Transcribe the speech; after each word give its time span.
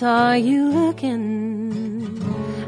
saw 0.00 0.32
you 0.32 0.70
looking. 0.72 2.16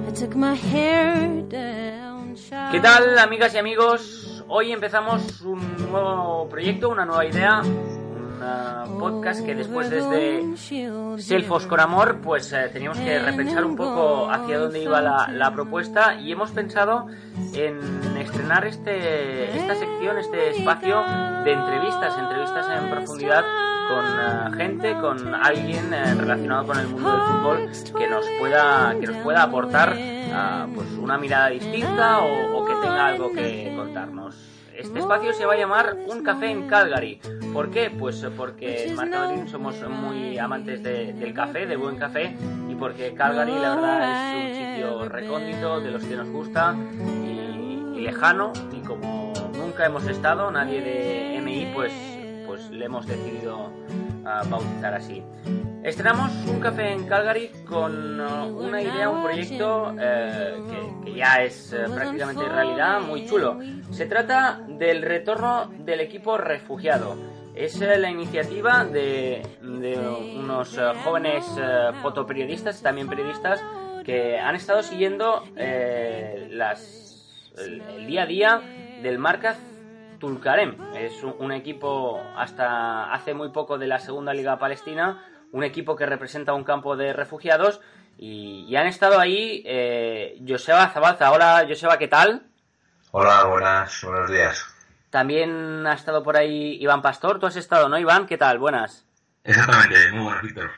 I 0.06 0.12
took 0.12 0.36
my 0.36 0.54
hair 0.54 1.42
down. 1.48 2.36
¿Qué 2.70 2.78
tal, 2.78 3.18
amigas 3.18 3.54
y 3.54 3.58
amigos? 3.58 4.44
Hoy 4.48 4.70
empezamos 4.70 5.40
un 5.40 5.60
nuevo 5.90 6.46
proyecto, 6.50 6.90
una 6.90 7.06
nueva 7.06 7.24
idea, 7.24 7.62
un 7.62 8.98
podcast 8.98 9.46
que 9.46 9.54
después 9.54 9.88
desde 9.88 10.42
Selfos 11.22 11.66
con 11.66 11.80
Amor, 11.80 12.18
pues 12.22 12.52
eh, 12.52 12.68
teníamos 12.70 12.98
que 12.98 13.18
repensar 13.18 13.64
un 13.64 13.76
poco 13.76 14.30
hacia 14.30 14.58
dónde 14.58 14.82
iba 14.82 15.00
la, 15.00 15.28
la 15.32 15.54
propuesta 15.54 16.20
y 16.20 16.32
hemos 16.32 16.50
pensado 16.50 17.06
en 17.54 17.78
estrenar 18.18 18.66
este, 18.66 19.56
esta 19.56 19.74
sección, 19.74 20.18
este 20.18 20.50
espacio 20.50 21.02
de 21.44 21.52
entrevistas, 21.52 22.18
entrevistas 22.18 22.66
en 22.78 22.90
profundidad 22.90 23.71
con 23.88 24.04
eh, 24.04 24.56
gente, 24.56 24.96
con 25.00 25.34
alguien 25.34 25.92
eh, 25.92 26.14
relacionado 26.14 26.66
con 26.66 26.78
el 26.78 26.86
mundo 26.88 27.10
del 27.10 27.20
fútbol 27.20 27.98
que 27.98 28.08
nos 28.08 28.24
pueda, 28.38 28.94
que 29.00 29.06
nos 29.06 29.16
pueda 29.18 29.42
aportar 29.42 29.94
eh, 29.96 30.32
pues 30.74 30.88
una 30.98 31.18
mirada 31.18 31.48
distinta 31.48 32.20
o, 32.20 32.58
o 32.58 32.64
que 32.64 32.74
tenga 32.74 33.06
algo 33.06 33.32
que 33.32 33.72
contarnos. 33.76 34.48
Este 34.74 34.98
espacio 35.00 35.32
se 35.34 35.44
va 35.44 35.52
a 35.52 35.56
llamar 35.56 35.96
Un 36.08 36.22
Café 36.24 36.50
en 36.50 36.66
Calgary. 36.66 37.20
¿Por 37.52 37.70
qué? 37.70 37.90
Pues 37.90 38.24
porque 38.36 38.86
en 38.88 38.96
Green 39.28 39.48
somos 39.48 39.76
muy 39.88 40.38
amantes 40.38 40.82
de- 40.82 41.12
del 41.12 41.34
café, 41.34 41.66
del 41.66 41.76
buen 41.78 41.96
café, 41.98 42.34
y 42.68 42.74
porque 42.74 43.12
Calgary 43.14 43.52
la 43.58 43.74
verdad 43.76 44.38
es 44.38 44.56
un 44.56 44.74
sitio 44.74 45.08
recóndito, 45.08 45.80
de 45.80 45.90
los 45.90 46.02
que 46.02 46.16
nos 46.16 46.28
gusta 46.30 46.74
y, 47.22 47.98
y 47.98 48.00
lejano, 48.00 48.52
y 48.72 48.80
como 48.80 49.32
nunca 49.54 49.84
hemos 49.84 50.06
estado, 50.08 50.50
nadie 50.50 50.80
de 50.80 51.36
MI, 51.42 51.70
pues, 51.74 51.92
pues 52.52 52.68
le 52.68 52.84
hemos 52.84 53.06
decidido 53.06 53.72
ah, 54.26 54.42
bautizar 54.46 54.92
así. 54.92 55.22
Estrenamos 55.82 56.30
un 56.46 56.60
café 56.60 56.92
en 56.92 57.06
Calgary 57.06 57.50
con 57.66 58.20
uh, 58.20 58.44
una 58.44 58.82
idea, 58.82 59.08
un 59.08 59.22
proyecto 59.22 59.94
eh, 59.98 60.58
que, 60.68 61.06
que 61.06 61.16
ya 61.16 61.36
es 61.36 61.72
eh, 61.72 61.86
prácticamente 61.94 62.46
realidad, 62.46 63.00
muy 63.00 63.26
chulo. 63.26 63.58
Se 63.90 64.04
trata 64.04 64.60
del 64.68 65.00
retorno 65.00 65.70
del 65.78 66.00
equipo 66.00 66.36
refugiado. 66.36 67.16
Es 67.54 67.80
eh, 67.80 67.96
la 67.96 68.10
iniciativa 68.10 68.84
de, 68.84 69.40
de 69.62 69.98
unos 70.36 70.78
jóvenes 71.04 71.46
fotoperiodistas, 72.02 72.82
también 72.82 73.08
periodistas, 73.08 73.64
que 74.04 74.38
han 74.38 74.56
estado 74.56 74.82
siguiendo 74.82 75.42
las, 76.50 77.50
el, 77.56 77.80
el 77.80 78.06
día 78.06 78.24
a 78.24 78.26
día 78.26 78.60
del 79.02 79.18
Marca 79.18 79.56
Tulkarem. 80.22 80.76
Es 80.94 81.24
un, 81.24 81.34
un 81.40 81.50
equipo 81.50 82.22
hasta 82.36 83.12
hace 83.12 83.34
muy 83.34 83.48
poco 83.48 83.76
de 83.76 83.88
la 83.88 83.98
segunda 83.98 84.32
liga 84.32 84.56
palestina, 84.56 85.26
un 85.50 85.64
equipo 85.64 85.96
que 85.96 86.06
representa 86.06 86.54
un 86.54 86.62
campo 86.62 86.96
de 86.96 87.12
refugiados 87.12 87.80
y, 88.16 88.64
y 88.68 88.76
han 88.76 88.86
estado 88.86 89.18
ahí 89.18 89.64
eh, 89.66 90.40
Joseba 90.46 90.86
Zabalza. 90.90 91.32
Hola 91.32 91.66
Joseba, 91.68 91.98
¿qué 91.98 92.06
tal? 92.06 92.46
Hola, 93.10 93.46
buenas, 93.46 94.00
buenos 94.04 94.30
días. 94.30 94.64
También 95.10 95.84
ha 95.88 95.94
estado 95.94 96.22
por 96.22 96.36
ahí 96.36 96.80
Iván 96.80 97.02
Pastor. 97.02 97.40
Tú 97.40 97.46
has 97.46 97.56
estado, 97.56 97.88
¿no, 97.88 97.98
Iván? 97.98 98.26
¿Qué 98.26 98.38
tal? 98.38 98.60
Buenas. 98.60 99.04
Exactamente, 99.42 100.12
muy 100.12 100.22
buenas, 100.22 100.42
Víctor. 100.42 100.70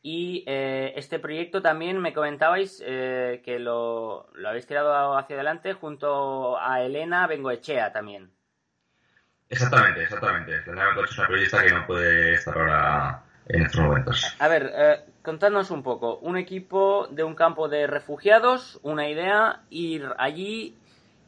Y 0.00 0.42
eh, 0.46 0.94
este 0.96 1.18
proyecto 1.18 1.60
también 1.60 1.98
me 1.98 2.14
comentabais 2.14 2.82
eh, 2.84 3.42
que 3.44 3.58
lo, 3.58 4.30
lo 4.32 4.48
habéis 4.48 4.66
tirado 4.66 5.18
hacia 5.18 5.36
adelante 5.36 5.74
junto 5.74 6.58
a 6.58 6.80
Elena 6.80 7.26
Bengoechea 7.26 7.92
también. 7.92 8.30
Exactamente, 9.48 10.02
exactamente. 10.02 10.52
Elena 10.66 10.94
Coche 10.94 11.10
es 11.12 11.18
una 11.18 11.28
periodista 11.28 11.62
que 11.62 11.72
no 11.72 11.86
puede 11.86 12.34
estar 12.34 12.58
ahora 12.58 13.22
en 13.48 13.62
estos 13.62 13.80
momentos. 13.80 14.36
A 14.38 14.48
ver, 14.48 14.72
eh, 14.74 15.04
contadnos 15.22 15.70
un 15.70 15.82
poco. 15.82 16.18
Un 16.18 16.36
equipo 16.36 17.06
de 17.10 17.22
un 17.22 17.34
campo 17.34 17.68
de 17.68 17.86
refugiados, 17.86 18.80
una 18.82 19.08
idea, 19.08 19.62
ir 19.70 20.08
allí 20.18 20.76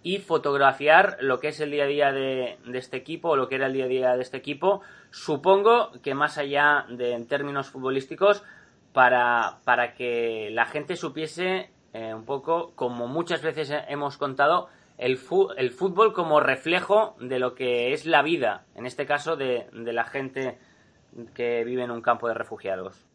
y 0.02 0.18
fotografiar 0.18 1.18
lo 1.20 1.38
que 1.40 1.48
es 1.48 1.60
el 1.60 1.70
día 1.70 1.84
a 1.84 1.86
día 1.86 2.12
de, 2.12 2.58
de 2.64 2.78
este 2.78 2.96
equipo, 2.96 3.30
o 3.30 3.36
lo 3.36 3.48
que 3.48 3.56
era 3.56 3.66
el 3.66 3.72
día 3.72 3.84
a 3.84 3.88
día 3.88 4.16
de 4.16 4.22
este 4.22 4.36
equipo. 4.36 4.82
Supongo 5.10 5.92
que 6.02 6.14
más 6.14 6.38
allá 6.38 6.86
de 6.88 7.12
en 7.12 7.26
términos 7.26 7.70
futbolísticos, 7.70 8.44
para, 8.92 9.58
para 9.64 9.94
que 9.94 10.50
la 10.50 10.66
gente 10.66 10.96
supiese 10.96 11.70
eh, 11.92 12.14
un 12.14 12.24
poco, 12.24 12.72
como 12.74 13.06
muchas 13.06 13.42
veces 13.42 13.72
hemos 13.88 14.16
contado, 14.16 14.68
el, 14.98 15.16
fútbol 15.16 16.12
como 16.12 16.40
reflejo 16.40 17.16
de 17.20 17.38
lo 17.38 17.54
que 17.54 17.92
es 17.92 18.04
la 18.04 18.22
vida, 18.22 18.66
en 18.74 18.84
este 18.84 19.06
caso 19.06 19.36
de, 19.36 19.66
de 19.72 19.92
la 19.92 20.04
gente 20.04 20.58
que 21.34 21.64
vive 21.64 21.84
en 21.84 21.90
un 21.90 22.02
campo 22.02 22.28
de 22.28 22.34
refugiados. 22.34 23.06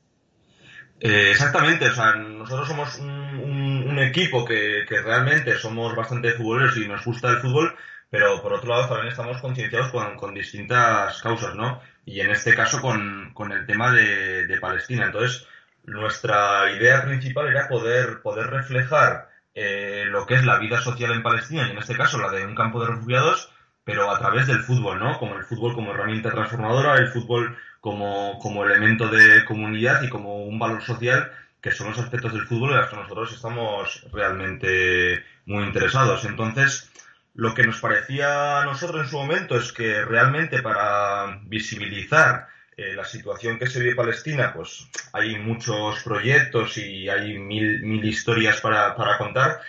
Eh, 1.00 1.32
exactamente, 1.32 1.90
o 1.90 1.94
sea, 1.94 2.16
nosotros 2.16 2.68
somos 2.68 2.98
un 3.00 4.00
equipo 4.00 4.46
que, 4.46 4.86
que 4.88 5.02
realmente 5.02 5.58
somos 5.58 5.96
bastante 5.96 6.32
futboleros 6.32 6.78
y 6.78 6.88
nos 6.88 7.04
gusta 7.04 7.30
el 7.30 7.38
fútbol, 7.38 7.76
pero 8.10 8.42
por 8.42 8.54
otro 8.54 8.70
lado 8.70 8.88
también 8.88 9.10
estamos 9.10 9.42
concienciados 9.42 9.92
con, 9.92 10.16
con 10.16 10.34
distintas 10.34 11.22
causas, 11.22 11.56
¿no? 11.56 11.82
Y 12.06 12.22
en 12.22 12.32
este 12.32 12.56
caso 12.56 12.80
con, 12.80 13.32
con 13.34 13.52
el 13.52 13.66
tema 13.66 13.92
de, 13.92 14.46
de 14.46 14.60
Palestina. 14.60 15.06
Entonces, 15.08 15.46
nuestra 15.84 16.72
idea 16.72 17.04
principal 17.04 17.48
era 17.48 17.68
poder, 17.68 18.22
poder 18.22 18.48
reflejar 18.48 19.33
eh, 19.56 20.06
lo 20.08 20.26
que 20.26 20.36
es 20.36 20.46
la 20.46 20.58
vida 20.58 20.82
social 20.82 21.12
en 21.12 21.24
Palestina, 21.24 21.68
y 21.68 21.72
en 21.72 21.78
este 21.78 21.96
caso 21.96 22.18
la 22.18 22.32
de 22.32 22.46
un 22.46 22.56
campo 22.56 22.80
de 22.80 22.88
refugiados, 22.88 23.52
pero 23.84 24.10
a 24.10 24.18
través 24.18 24.48
del 24.48 24.60
fútbol, 24.60 25.00
¿no? 25.00 25.18
Como 25.20 25.36
el 25.36 25.44
fútbol 25.44 25.74
como 25.74 25.94
herramienta 25.94 26.32
transformadora, 26.32 26.96
el 26.96 27.10
fútbol 27.10 27.58
como, 27.82 28.40
como 28.40 28.64
elemento 28.64 29.10
de 29.10 29.44
comunidad 29.46 30.04
y 30.04 30.10
como 30.10 30.46
un 30.46 30.58
valor 30.58 30.82
social, 30.82 31.32
que 31.62 31.72
son 31.72 31.90
los 31.90 32.00
aspectos 32.00 32.34
del 32.34 32.48
fútbol 32.48 32.72
en 32.72 32.78
los 32.78 32.90
que 32.90 32.96
nosotros 32.96 33.34
estamos 33.34 34.06
realmente 34.12 35.24
muy 35.46 35.66
interesados. 35.66 36.26
Entonces, 36.26 36.90
lo 37.36 37.54
que 37.54 37.64
nos 37.64 37.80
parecía 37.80 38.62
a 38.62 38.66
nosotros 38.66 39.04
en 39.04 39.10
su 39.10 39.18
momento 39.18 39.58
es 39.58 39.72
que 39.74 40.06
realmente 40.06 40.62
para 40.62 41.40
visibilizar 41.44 42.48
eh, 42.78 42.94
la 42.94 43.06
situación 43.06 43.60
que 43.60 43.68
se 43.68 43.80
vive 43.80 43.92
en 43.92 43.98
Palestina, 43.98 44.54
pues 44.54 44.88
hay 45.12 45.38
muchos 45.38 46.02
proyectos 46.04 46.78
y 46.78 47.10
hay 47.10 47.38
mil, 47.38 47.82
mil 47.84 48.04
historias 48.06 48.62
para, 48.62 48.96
para 48.96 49.18
contar. 49.18 49.62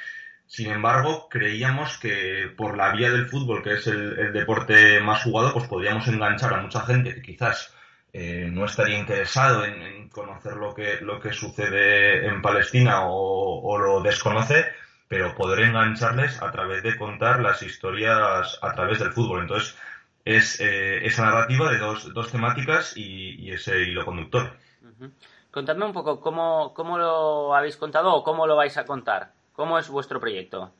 Sin 0.47 0.70
embargo, 0.70 1.28
creíamos 1.28 1.98
que 1.98 2.53
por 2.56 2.76
la 2.76 2.93
vía 2.93 3.10
del 3.10 3.26
fútbol, 3.28 3.62
que 3.62 3.75
es 3.75 3.87
el, 3.87 4.32
deporte 4.32 5.00
más 5.00 5.22
jugado, 5.22 5.53
pues 5.53 5.66
podríamos 5.69 6.06
enganchar 6.09 6.54
a 6.54 6.62
mucha 6.62 6.81
gente 6.82 7.14
que 7.14 7.22
quizás 7.22 7.75
eh, 8.12 8.48
no 8.50 8.64
estaría 8.64 8.98
interesado 8.98 9.64
en, 9.64 10.09
conocer 10.09 10.54
lo 10.54 10.75
que, 10.75 11.00
lo 11.00 11.20
que 11.20 11.32
sucede 11.32 12.26
en 12.26 12.41
Palestina 12.41 13.03
o 13.06 13.78
lo 13.78 14.00
desconoce, 14.00 14.66
pero 15.09 15.34
poder 15.34 15.60
engancharles 15.60 16.41
a 16.43 16.50
través 16.50 16.82
de 16.82 16.97
contar 16.97 17.41
las 17.41 17.62
historias 17.62 18.59
a 18.62 18.72
través 18.75 18.98
del 18.98 19.12
fútbol. 19.12 19.43
Entonces, 19.43 19.76
es 20.25 20.61
eh, 20.61 21.05
esa 21.07 21.25
narrativa 21.25 21.71
de 21.73 21.79
dos, 21.79 22.12
dos 22.15 22.31
temáticas 22.33 22.93
y, 22.97 23.37
y 23.45 23.53
ese 23.53 23.81
hilo 23.83 24.05
conductor. 24.05 24.57
Ujú. 24.89 25.07
Contadme 25.51 25.85
un 25.87 25.93
poco 25.93 26.21
cómo, 26.21 26.73
cómo 26.75 26.97
lo 26.99 27.55
habéis 27.57 27.77
contado 27.77 28.15
o 28.15 28.23
cómo 28.23 28.47
lo 28.47 28.55
vais 28.57 28.77
a 28.77 28.85
contar. 28.87 29.33
¿Cómo 29.53 29.79
es 29.79 29.89
vuestro 29.89 30.21
proyecto? 30.21 30.73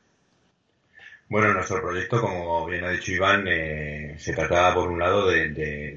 Bueno, 1.27 1.53
nuestro 1.53 1.81
proyecto, 1.81 2.21
como 2.21 2.65
bien 2.67 2.83
ha 2.83 2.89
dicho 2.91 3.11
Iván, 3.11 3.45
eh, 3.47 4.15
se 4.17 4.33
trataba 4.33 4.75
por 4.75 4.89
un 4.91 4.99
lado 4.99 5.27
de, 5.27 5.49
de, 5.49 5.95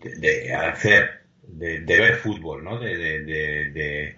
de- 0.00 0.16
de 0.16 0.54
hacer, 0.54 1.22
de, 1.42 1.80
de 1.80 1.98
ver 1.98 2.14
fútbol, 2.16 2.62
¿no? 2.62 2.78
De, 2.78 2.96
de- 2.96 3.20
de- 3.24 3.70
de 3.70 4.16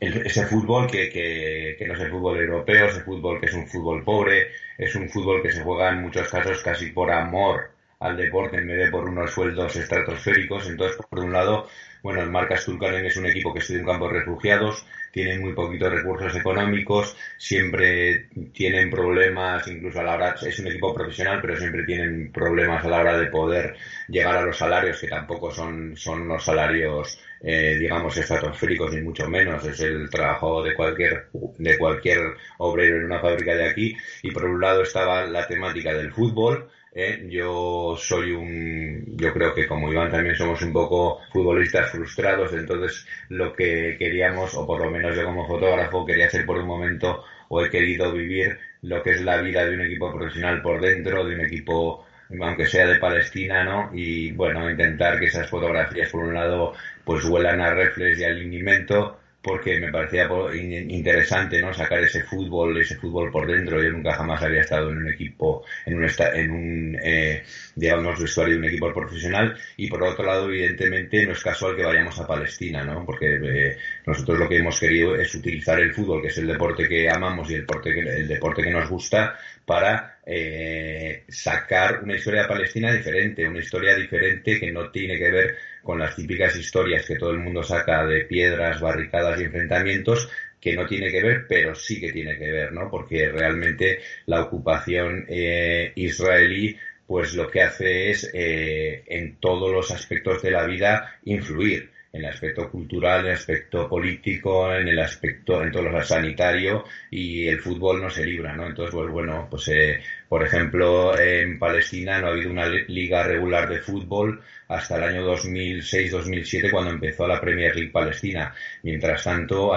el- 0.00 0.26
ese 0.26 0.46
fútbol 0.46 0.86
que, 0.90 1.10
que, 1.10 1.76
que 1.78 1.86
no 1.86 1.94
es 1.94 2.00
el 2.00 2.10
fútbol 2.10 2.38
europeo, 2.40 2.86
ese 2.86 3.02
fútbol 3.02 3.40
que 3.40 3.46
es 3.46 3.54
un 3.54 3.66
fútbol 3.68 4.04
pobre, 4.04 4.48
es 4.78 4.94
un 4.94 5.08
fútbol 5.10 5.42
que 5.42 5.52
se 5.52 5.62
juega 5.62 5.90
en 5.90 6.02
muchos 6.02 6.28
casos 6.28 6.62
casi 6.62 6.90
por 6.92 7.10
amor 7.10 7.70
al 8.00 8.16
deporte 8.16 8.56
en 8.58 8.66
vez 8.66 8.78
de 8.78 8.90
por 8.90 9.08
unos 9.08 9.30
sueldos 9.30 9.76
estratosféricos. 9.76 10.68
Entonces, 10.68 10.98
por 11.08 11.20
un 11.20 11.32
lado, 11.32 11.68
bueno, 12.02 12.22
el 12.22 12.30
Marcas 12.30 12.64
Tulkarem 12.64 13.04
es 13.04 13.16
un 13.16 13.26
equipo 13.26 13.52
que 13.52 13.58
estudia 13.58 13.80
en 13.80 13.86
campos 13.86 14.10
refugiados, 14.10 14.86
tienen 15.12 15.42
muy 15.42 15.52
poquitos 15.52 15.92
recursos 15.92 16.34
económicos, 16.34 17.14
siempre 17.36 18.28
tienen 18.54 18.88
problemas, 18.90 19.68
incluso 19.68 20.00
a 20.00 20.04
la 20.04 20.14
hora, 20.14 20.34
es 20.40 20.58
un 20.60 20.68
equipo 20.68 20.94
profesional, 20.94 21.40
pero 21.42 21.56
siempre 21.56 21.84
tienen 21.84 22.32
problemas 22.32 22.84
a 22.84 22.88
la 22.88 23.00
hora 23.00 23.18
de 23.18 23.26
poder 23.26 23.74
llegar 24.08 24.36
a 24.36 24.42
los 24.42 24.56
salarios, 24.56 24.98
que 24.98 25.08
tampoco 25.08 25.50
son, 25.50 25.94
son 25.94 26.26
los 26.26 26.42
salarios, 26.42 27.18
eh, 27.42 27.76
digamos, 27.78 28.16
estratosféricos, 28.16 28.94
ni 28.94 29.02
mucho 29.02 29.28
menos, 29.28 29.62
es 29.66 29.80
el 29.80 30.08
trabajo 30.08 30.62
de 30.62 30.74
cualquier, 30.74 31.26
de 31.58 31.76
cualquier 31.76 32.18
obrero 32.58 32.96
en 32.96 33.04
una 33.04 33.20
fábrica 33.20 33.54
de 33.54 33.68
aquí, 33.68 33.94
y 34.22 34.30
por 34.30 34.46
un 34.46 34.60
lado 34.60 34.82
estaba 34.82 35.26
la 35.26 35.46
temática 35.46 35.92
del 35.92 36.12
fútbol, 36.12 36.70
¿eh? 36.92 37.26
Yo 37.28 37.94
soy 37.96 38.32
un, 38.32 39.04
yo 39.16 39.32
creo 39.32 39.54
que 39.54 39.66
como 39.66 39.90
Iván 39.90 40.10
también 40.10 40.34
somos 40.34 40.62
un 40.62 40.72
poco 40.72 41.18
futbolistas 41.32 41.90
frustrados, 41.90 42.52
entonces 42.52 43.06
lo 43.28 43.52
que 43.52 43.96
queríamos, 43.98 44.54
o 44.54 44.66
por 44.66 44.80
lo 44.80 44.90
menos 44.90 45.16
yo 45.16 45.24
como 45.24 45.46
fotógrafo 45.46 46.04
quería 46.04 46.26
hacer 46.26 46.44
por 46.44 46.58
un 46.58 46.66
momento, 46.66 47.22
o 47.48 47.60
he 47.62 47.68
querido 47.70 48.12
vivir 48.12 48.56
lo 48.82 49.02
que 49.02 49.10
es 49.10 49.22
la 49.22 49.38
vida 49.38 49.64
de 49.64 49.74
un 49.74 49.82
equipo 49.82 50.12
profesional 50.12 50.62
por 50.62 50.80
dentro, 50.80 51.24
de 51.24 51.34
un 51.34 51.40
equipo 51.42 52.04
aunque 52.40 52.66
sea 52.66 52.86
de 52.86 52.98
Palestina, 52.98 53.64
¿no? 53.64 53.90
Y 53.92 54.30
bueno, 54.32 54.70
intentar 54.70 55.18
que 55.18 55.26
esas 55.26 55.48
fotografías 55.48 56.08
por 56.10 56.22
un 56.22 56.34
lado 56.34 56.72
pues 57.04 57.24
huelan 57.24 57.60
a 57.60 57.70
reflex 57.74 58.20
y 58.20 58.24
al 58.24 58.38
linimento, 58.38 59.19
porque 59.42 59.80
me 59.80 59.90
parecía 59.90 60.28
interesante 60.54 61.62
no 61.62 61.72
sacar 61.72 62.00
ese 62.00 62.22
fútbol 62.22 62.78
ese 62.78 62.96
fútbol 62.96 63.30
por 63.30 63.46
dentro. 63.46 63.82
Yo 63.82 63.90
nunca 63.90 64.14
jamás 64.14 64.42
había 64.42 64.60
estado 64.60 64.90
en 64.90 64.98
un 64.98 65.08
equipo 65.08 65.64
en 65.86 65.94
un 65.96 66.06
en 66.34 66.50
un 66.50 66.98
eh, 67.02 67.42
digamos 67.74 68.20
vestuario 68.20 68.54
de 68.54 68.60
un 68.60 68.64
equipo 68.66 68.92
profesional. 68.92 69.56
Y 69.76 69.88
por 69.88 70.02
otro 70.02 70.24
lado 70.24 70.48
evidentemente 70.48 71.24
no 71.26 71.32
es 71.32 71.42
casual 71.42 71.76
que 71.76 71.84
vayamos 71.84 72.18
a 72.18 72.26
Palestina 72.26 72.84
no 72.84 73.04
porque 73.04 73.38
eh, 73.42 73.76
nosotros 74.06 74.38
lo 74.38 74.48
que 74.48 74.58
hemos 74.58 74.78
querido 74.78 75.16
es 75.16 75.34
utilizar 75.34 75.80
el 75.80 75.94
fútbol 75.94 76.20
que 76.20 76.28
es 76.28 76.38
el 76.38 76.46
deporte 76.46 76.86
que 76.88 77.08
amamos 77.08 77.50
y 77.50 77.54
el 77.54 77.60
deporte 77.62 77.92
que, 77.92 78.00
el 78.00 78.28
deporte 78.28 78.62
que 78.62 78.70
nos 78.70 78.88
gusta 78.88 79.38
para 79.70 80.18
eh, 80.26 81.22
sacar 81.28 82.02
una 82.02 82.16
historia 82.16 82.48
Palestina 82.48 82.92
diferente 82.92 83.48
una 83.48 83.60
historia 83.60 83.94
diferente 83.94 84.58
que 84.58 84.72
no 84.72 84.90
tiene 84.90 85.16
que 85.16 85.30
ver 85.30 85.56
con 85.80 86.00
las 86.00 86.16
típicas 86.16 86.56
historias 86.56 87.06
que 87.06 87.14
todo 87.14 87.30
el 87.30 87.38
mundo 87.38 87.62
saca 87.62 88.04
de 88.04 88.24
piedras, 88.24 88.80
barricadas 88.80 89.40
y 89.40 89.44
enfrentamientos, 89.44 90.28
que 90.60 90.74
no 90.74 90.86
tiene 90.86 91.12
que 91.12 91.22
ver, 91.22 91.46
pero 91.48 91.76
sí 91.76 92.00
que 92.00 92.10
tiene 92.10 92.36
que 92.36 92.50
ver, 92.50 92.72
¿no? 92.72 92.90
Porque 92.90 93.28
realmente 93.28 94.00
la 94.26 94.42
ocupación 94.42 95.24
eh, 95.28 95.92
israelí 95.94 96.76
pues 97.06 97.34
lo 97.34 97.48
que 97.48 97.62
hace 97.62 98.10
es 98.10 98.28
eh, 98.34 99.04
en 99.06 99.36
todos 99.36 99.70
los 99.70 99.92
aspectos 99.92 100.42
de 100.42 100.50
la 100.50 100.64
vida 100.64 101.14
influir 101.26 101.90
en 102.12 102.24
el 102.24 102.30
aspecto 102.30 102.70
cultural, 102.70 103.20
en 103.20 103.26
el 103.26 103.32
aspecto 103.32 103.88
político, 103.88 104.72
en 104.74 104.88
el 104.88 104.98
aspecto, 104.98 105.62
en 105.62 105.70
todo 105.70 105.82
lo 105.82 106.02
sanitario 106.02 106.84
y 107.10 107.46
el 107.46 107.60
fútbol 107.60 108.02
no 108.02 108.10
se 108.10 108.24
libra, 108.24 108.54
¿no? 108.54 108.66
Entonces, 108.66 108.94
pues 108.94 109.08
bueno, 109.10 109.46
pues 109.48 109.68
eh, 109.68 110.00
por 110.28 110.44
ejemplo, 110.44 111.18
en 111.18 111.58
Palestina 111.58 112.20
no 112.20 112.28
ha 112.28 112.30
habido 112.30 112.50
una 112.50 112.66
liga 112.66 113.22
regular 113.22 113.68
de 113.68 113.80
fútbol 113.80 114.42
hasta 114.68 114.96
el 114.96 115.02
año 115.04 115.36
2006-2007 115.36 116.70
cuando 116.70 116.90
empezó 116.90 117.26
la 117.26 117.40
Premier 117.40 117.74
League 117.74 117.92
Palestina. 117.92 118.54
Mientras 118.82 119.24
tanto, 119.24 119.72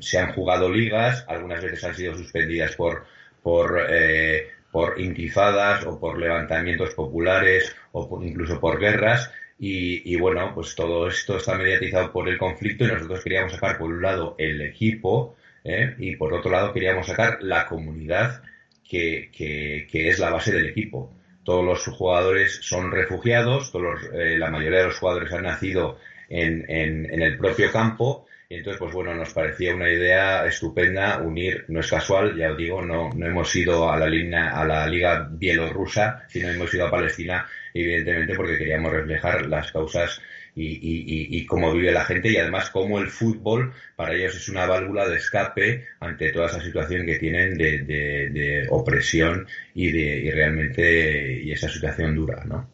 se 0.00 0.18
han 0.18 0.32
jugado 0.32 0.68
ligas, 0.68 1.24
algunas 1.28 1.62
veces 1.62 1.84
han 1.84 1.94
sido 1.94 2.16
suspendidas 2.16 2.74
por, 2.74 3.04
por, 3.42 3.86
eh, 3.88 4.48
por 4.70 5.00
intifadas 5.00 5.84
o 5.86 6.00
por 6.00 6.18
levantamientos 6.18 6.94
populares 6.94 7.74
o 7.92 8.20
incluso 8.24 8.58
por 8.58 8.80
guerras. 8.80 9.30
Y, 9.64 10.16
bueno, 10.16 10.50
pues 10.54 10.74
todo 10.74 11.06
esto 11.06 11.36
está 11.36 11.56
mediatizado 11.56 12.10
por 12.10 12.28
el 12.28 12.36
conflicto 12.36 12.84
y 12.84 12.88
nosotros 12.88 13.22
queríamos 13.22 13.52
sacar 13.52 13.78
por 13.78 13.92
un 13.92 14.02
lado 14.02 14.34
el 14.36 14.60
equipo 14.60 15.36
¿eh? 15.62 15.94
y 15.98 16.16
por 16.16 16.34
otro 16.34 16.50
lado 16.50 16.72
queríamos 16.72 17.06
sacar 17.06 17.38
la 17.42 17.66
comunidad 17.66 18.42
que, 18.82 19.30
que 19.32 20.08
es 20.08 20.18
la 20.18 20.30
base 20.30 20.50
del 20.52 20.66
equipo 20.66 21.12
todos 21.44 21.64
los 21.64 21.84
jugadores 21.96 22.60
son 22.62 22.90
refugiados, 22.90 23.72
todos 23.72 24.00
eh, 24.14 24.36
la 24.38 24.50
mayoría 24.50 24.80
de 24.80 24.86
los 24.86 24.98
jugadores 24.98 25.32
han 25.32 25.42
nacido 25.42 25.98
en, 26.28 26.64
en, 26.68 27.22
el 27.22 27.36
propio 27.36 27.70
campo. 27.70 28.26
Y 28.48 28.56
entonces, 28.56 28.78
pues 28.78 28.92
bueno, 28.92 29.14
nos 29.14 29.32
parecía 29.32 29.74
una 29.74 29.90
idea 29.90 30.46
estupenda 30.46 31.18
unir, 31.18 31.64
no 31.68 31.80
es 31.80 31.88
casual, 31.88 32.36
ya 32.36 32.52
os 32.52 32.58
digo, 32.58 32.82
no, 32.82 33.10
no 33.14 33.26
hemos 33.26 33.54
ido 33.56 33.90
a 33.90 33.98
la, 33.98 34.06
línea, 34.06 34.50
a 34.50 34.64
la 34.66 34.86
liga 34.86 35.26
bielorrusa, 35.30 36.24
sino 36.28 36.48
hemos 36.48 36.72
ido 36.74 36.86
a 36.86 36.90
Palestina, 36.90 37.46
evidentemente 37.74 38.34
porque 38.34 38.58
queríamos 38.58 38.92
reflejar 38.92 39.46
las 39.46 39.72
causas 39.72 40.20
y, 40.54 40.66
y, 40.66 41.38
y, 41.38 41.46
cómo 41.46 41.72
vive 41.72 41.92
la 41.92 42.04
gente 42.04 42.30
y 42.30 42.36
además 42.36 42.68
cómo 42.70 42.98
el 42.98 43.08
fútbol 43.08 43.72
para 43.96 44.14
ellos 44.14 44.36
es 44.36 44.48
una 44.50 44.66
válvula 44.66 45.08
de 45.08 45.16
escape 45.16 45.86
ante 46.00 46.30
toda 46.30 46.46
esa 46.46 46.60
situación 46.60 47.06
que 47.06 47.18
tienen 47.18 47.56
de, 47.56 47.78
de, 47.78 48.66
opresión 48.68 49.46
y 49.74 49.90
de 49.90 50.16
y 50.18 50.30
realmente 50.30 51.40
y 51.42 51.52
esa 51.52 51.68
situación 51.68 52.14
dura, 52.14 52.44
¿no? 52.44 52.68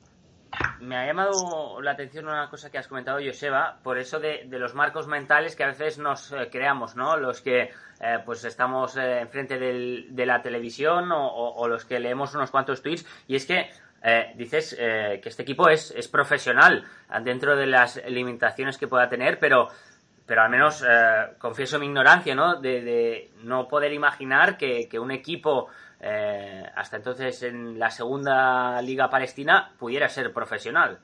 Me 0.81 0.97
ha 0.97 1.06
llamado 1.06 1.81
la 1.83 1.93
atención 1.93 2.27
una 2.27 2.49
cosa 2.50 2.71
que 2.71 2.79
has 2.79 2.89
comentado, 2.89 3.21
Joseba, 3.25 3.79
por 3.83 3.99
eso 3.99 4.19
de, 4.19 4.45
de 4.47 4.59
los 4.59 4.75
marcos 4.75 5.06
mentales 5.06 5.55
que 5.55 5.62
a 5.62 5.69
veces 5.69 5.99
nos 5.99 6.33
eh, 6.33 6.49
creamos, 6.50 6.97
¿no? 6.97 7.17
Los 7.17 7.43
que 7.43 7.71
eh, 8.00 8.19
pues 8.25 8.45
estamos 8.45 8.97
eh, 8.97 9.21
enfrente 9.21 9.59
del, 9.59 10.06
de 10.11 10.27
la 10.27 10.41
televisión 10.43 11.12
o, 11.12 11.53
o, 11.55 11.69
los 11.69 11.85
que 11.85 12.00
leemos 12.00 12.35
unos 12.35 12.50
cuantos 12.50 12.83
tweets. 12.83 13.06
Y 13.27 13.37
es 13.37 13.47
que 13.47 13.71
eh, 14.03 14.33
dices 14.37 14.77
eh, 14.79 15.21
que 15.23 15.29
este 15.29 15.43
equipo 15.43 15.69
es, 15.69 15.91
es, 15.91 16.06
profesional 16.06 16.85
dentro 17.23 17.56
de 17.56 17.67
las 17.67 18.00
limitaciones 18.06 18.79
que 18.79 18.87
pueda 18.87 19.09
tener, 19.09 19.39
pero, 19.41 19.69
pero 20.25 20.43
al 20.43 20.50
menos 20.50 20.85
eh, 20.89 21.35
confieso 21.39 21.79
mi 21.81 21.87
ignorancia, 21.87 22.35
¿no? 22.35 22.61
De, 22.61 23.31
no 23.43 23.67
poder 23.67 23.93
imaginar 23.93 24.56
que, 24.56 24.89
que 24.89 24.99
un 24.99 25.11
equipo 25.11 25.69
hasta 26.77 26.97
entonces 26.97 27.43
en 27.43 27.77
la 27.77 27.91
segunda 27.91 28.81
liga 28.83 29.11
palestina 29.11 29.73
pudiera 29.81 30.09
ser 30.09 30.33
profesional. 30.33 31.00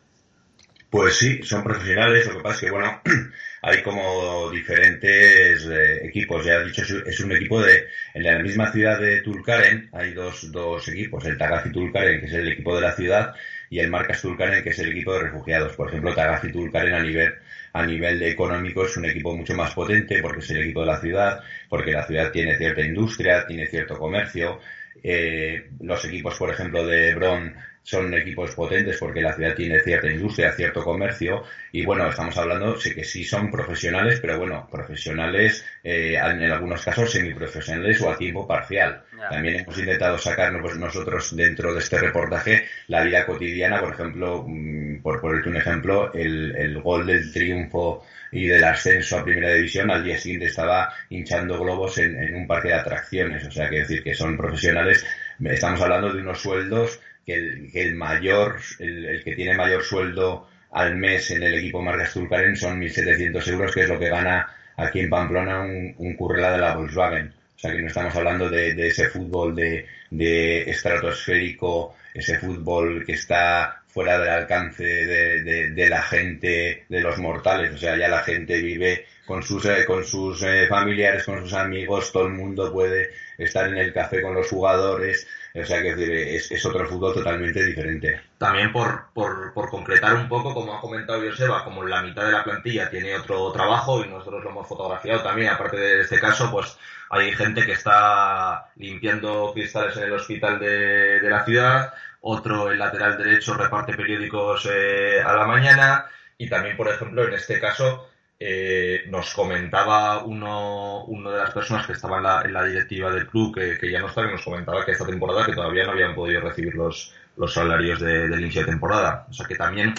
Pues 0.95 1.17
sí, 1.17 1.43
son 1.43 1.65
profesionales, 1.65 2.25
lo 2.29 2.37
que 2.37 2.43
pasa 2.45 2.55
es 2.55 2.61
que, 2.61 2.71
bueno, 2.71 3.03
hay 3.63 3.83
como 3.83 4.49
diferentes 4.49 5.67
eh, 5.67 6.07
equipos. 6.07 6.45
Ya 6.45 6.53
he 6.55 6.67
dicho, 6.67 6.85
es 7.05 7.19
un 7.19 7.33
equipo 7.33 7.61
de, 7.61 7.89
en 8.15 8.23
la 8.23 8.39
misma 8.39 8.71
ciudad 8.71 9.01
de 9.01 9.21
Tulkaren 9.21 9.89
hay 9.91 10.15
dos, 10.15 10.53
dos 10.53 10.87
equipos, 10.87 11.25
el 11.25 11.37
Tagazi 11.37 11.73
Tulkaren, 11.73 12.21
que 12.21 12.27
es 12.27 12.33
el 12.35 12.47
equipo 12.47 12.77
de 12.77 12.83
la 12.83 12.93
ciudad, 12.93 13.35
y 13.71 13.81
el 13.81 13.91
Marcas 13.91 14.23
Tulkaren, 14.23 14.63
que 14.63 14.71
es 14.71 14.79
el 14.79 14.93
equipo 14.93 15.15
de 15.15 15.23
refugiados. 15.23 15.75
Por 15.75 15.89
ejemplo, 15.89 16.15
Tagazi 16.15 16.53
Tulkaren 16.53 16.95
a 16.95 17.03
nivel, 17.03 17.35
a 17.73 17.85
nivel 17.85 18.23
económico 18.23 18.87
es 18.87 18.97
un 18.97 19.07
equipo 19.07 19.37
mucho 19.37 19.55
más 19.55 19.75
potente 19.75 20.23
porque 20.23 20.39
es 20.43 20.51
el 20.51 20.63
equipo 20.63 20.83
de 20.83 20.87
la 20.87 21.01
ciudad, 21.01 21.41
porque 21.69 21.91
la 21.91 22.07
ciudad 22.07 22.31
tiene 22.31 22.57
cierta 22.57 22.83
industria, 22.83 23.45
tiene 23.49 23.67
cierto 23.67 23.99
comercio. 23.99 24.61
Eh, 25.03 25.71
los 25.81 26.05
equipos, 26.05 26.39
por 26.39 26.51
ejemplo, 26.51 26.87
de 26.87 27.11
Hebron 27.11 27.53
son 27.85 28.13
equipos 28.15 28.55
potentes 28.55 28.97
porque 28.99 29.21
la 29.21 29.35
ciudad 29.35 29.55
tiene 29.55 29.79
cierta 29.81 30.11
industria, 30.11 30.53
cierto 30.53 30.83
comercio 30.83 31.45
y 31.71 31.85
bueno, 31.85 32.09
estamos 32.09 32.37
hablando, 32.39 32.77
sí 32.81 32.95
que 32.95 33.05
sí 33.05 33.25
son 33.25 33.51
profesionales, 33.51 34.21
pero 34.21 34.39
bueno, 34.39 34.67
profesionales 34.71 35.65
eh, 35.85 36.15
en 36.15 36.51
algunos 36.51 36.83
casos 36.83 37.13
semiprofesionales 37.13 38.01
o 38.01 38.11
a 38.11 38.17
tiempo 38.17 38.49
parcial. 38.49 39.03
También 39.29 39.61
hemos 39.61 39.79
intentado 39.79 40.17
sacarnos 40.17 40.63
pues, 40.63 40.77
nosotros 40.77 41.37
dentro 41.37 41.75
de 41.75 41.81
este 41.81 41.99
reportaje 41.99 42.65
la 42.89 43.05
vida 43.05 43.27
cotidiana, 43.27 43.81
por 43.81 43.93
ejemplo, 43.93 44.45
mm, 44.47 45.03
por 45.03 45.21
ponerte 45.21 45.51
un 45.51 45.57
ejemplo, 45.57 46.13
el, 46.15 46.57
el 46.57 46.81
gol 46.81 47.07
del 47.07 47.31
triunfo 47.33 48.03
y 48.33 48.47
del 48.47 48.65
ascenso 48.65 49.19
a 49.19 49.25
primera 49.25 49.53
división, 49.53 49.91
al 49.91 50.03
día 50.03 50.17
siguiente 50.17 50.47
estaba 50.47 50.93
hinchando 51.11 51.61
globos 51.61 51.99
en, 51.99 52.19
en 52.19 52.35
un 52.35 52.47
parque 52.47 52.69
de 52.69 52.75
atracciones, 52.75 53.47
o 53.47 53.51
sea, 53.51 53.69
que 53.69 53.81
decir 53.81 54.03
que 54.03 54.15
son 54.15 54.39
profesionales, 54.39 55.07
estamos 55.45 55.81
hablando 55.83 56.13
de 56.13 56.23
unos 56.23 56.41
sueldos 56.41 57.01
que 57.25 57.35
el, 57.35 57.71
que 57.73 57.83
el 57.83 57.95
mayor, 57.95 58.61
el, 58.79 59.23
que 59.25 59.35
tiene 59.35 59.55
mayor 59.55 59.83
sueldo 59.83 60.49
al 60.73 60.97
mes 60.97 61.31
en 61.31 61.43
el 61.43 61.55
equipo 61.55 61.83
Marcas 61.83 62.13
Tulkaren 62.13 62.57
son 62.57 62.81
1.700 62.81 63.49
euros, 63.49 63.73
que 63.73 63.83
es 63.83 63.89
lo 63.89 63.99
que 63.99 64.09
gana 64.09 64.49
aquí 64.77 65.01
en 65.01 65.11
Pamplona 65.11 65.61
un, 65.61 65.95
un 65.99 66.15
currela 66.17 66.53
de 66.53 66.59
la 66.59 66.75
Volkswagen. 66.75 67.33
O 67.57 67.59
sea 67.59 67.73
que 67.73 67.81
no 67.81 67.87
estamos 67.87 68.15
hablando 68.15 68.51
de, 68.51 68.89
ese 68.89 69.09
fútbol 69.09 69.55
de, 69.55 69.87
de, 70.11 70.63
estratosférico, 70.71 71.97
ese 72.13 72.39
fútbol 72.39 73.05
que 73.07 73.13
está 73.13 73.83
fuera 73.87 74.19
del 74.19 74.29
alcance 74.29 74.85
de, 74.85 75.43
de, 75.43 75.71
de, 75.71 75.89
la 75.89 76.03
gente, 76.03 76.85
de 76.89 77.01
los 77.01 77.19
mortales. 77.19 77.73
O 77.73 77.79
sea, 77.79 77.97
ya 77.97 78.09
la 78.09 78.23
gente 78.23 78.61
vive 78.61 79.07
con 79.25 79.43
sus, 79.43 79.65
eh, 79.67 79.85
con 79.87 80.05
sus 80.05 80.43
eh, 80.43 80.67
familiares, 80.69 81.25
con 81.25 81.41
sus 81.41 81.55
amigos, 81.55 82.13
todo 82.13 82.27
el 82.27 82.35
mundo 82.35 82.73
puede 82.73 83.11
estar 83.39 83.69
en 83.69 83.79
el 83.79 83.93
café 83.93 84.21
con 84.21 84.35
los 84.35 84.49
jugadores, 84.49 85.27
o 85.57 85.65
sea, 85.65 85.81
que 85.81 86.35
es, 86.37 86.51
es 86.51 86.67
otro 86.67 86.87
fútbol 86.89 87.15
totalmente 87.15 87.65
diferente. 87.65 88.21
También 88.39 88.73
por, 88.73 89.07
por, 89.15 89.53
por 89.53 89.71
concretar 89.71 90.15
un 90.17 90.29
poco, 90.29 90.53
como 90.53 90.75
ha 90.75 90.81
comentado 90.81 91.23
Joseba, 91.23 91.63
como 91.63 91.85
la 91.85 92.03
mitad 92.03 92.27
de 92.27 92.33
la 92.33 92.43
plantilla 92.43 92.91
tiene 92.91 93.15
otro 93.15 93.53
trabajo 93.53 94.05
y 94.05 94.09
nosotros 94.09 94.43
lo 94.43 94.51
hemos 94.51 94.67
fotografiado 94.67 95.23
también, 95.23 95.51
aparte 95.51 95.77
de 95.77 96.01
este 96.01 96.19
caso, 96.19 96.51
pues 96.51 96.77
hay 97.09 97.31
gente 97.33 97.65
que 97.65 97.73
está 97.73 98.73
limpiando 98.77 99.53
cristales 99.55 99.97
en 99.97 100.05
el 100.05 100.13
hospital 100.15 100.59
de, 100.59 101.21
de 101.21 101.31
la 101.31 101.45
ciudad, 101.45 101.95
otro 102.21 102.71
el 102.71 102.79
lateral 102.79 103.17
derecho 103.17 103.55
reparte 103.55 103.95
periódicos 103.95 104.69
eh, 104.73 105.21
a 105.25 105.35
la 105.35 105.47
mañana 105.47 106.07
y 106.37 106.49
también, 106.49 106.77
por 106.77 106.89
ejemplo, 106.89 107.29
en 107.29 107.35
este 107.35 107.61
caso, 107.61 108.09
eh, 108.39 109.05
nos 109.09 109.33
comentaba 109.33 110.25
uno, 110.25 111.05
uno 111.05 111.31
de 111.31 111.39
las 111.39 111.53
personas 111.53 111.87
que 111.87 111.93
estaba 111.93 112.43
en 112.45 112.53
la, 112.53 112.65
directiva 112.65 113.11
del 113.11 113.27
club, 113.27 113.55
que, 113.55 113.91
ya 113.91 114.01
no 114.01 114.09
estaba, 114.09 114.29
y 114.29 114.33
nos 114.33 114.45
comentaba 114.45 114.85
que 114.85 114.93
esta 114.93 115.07
temporada 115.07 115.47
que 115.47 115.55
todavía 115.55 115.85
no 115.85 115.93
habían 115.93 116.15
podido 116.15 116.41
recibir 116.41 116.75
los, 116.75 117.15
los 117.37 117.53
salarios 117.53 118.01
de, 118.01 118.29
del 118.29 118.41
inicio 118.41 118.63
de 118.63 118.73
temporada. 118.73 119.27
O 119.31 119.33
sea 119.33 119.47
que 119.47 119.57
también, 119.57 119.95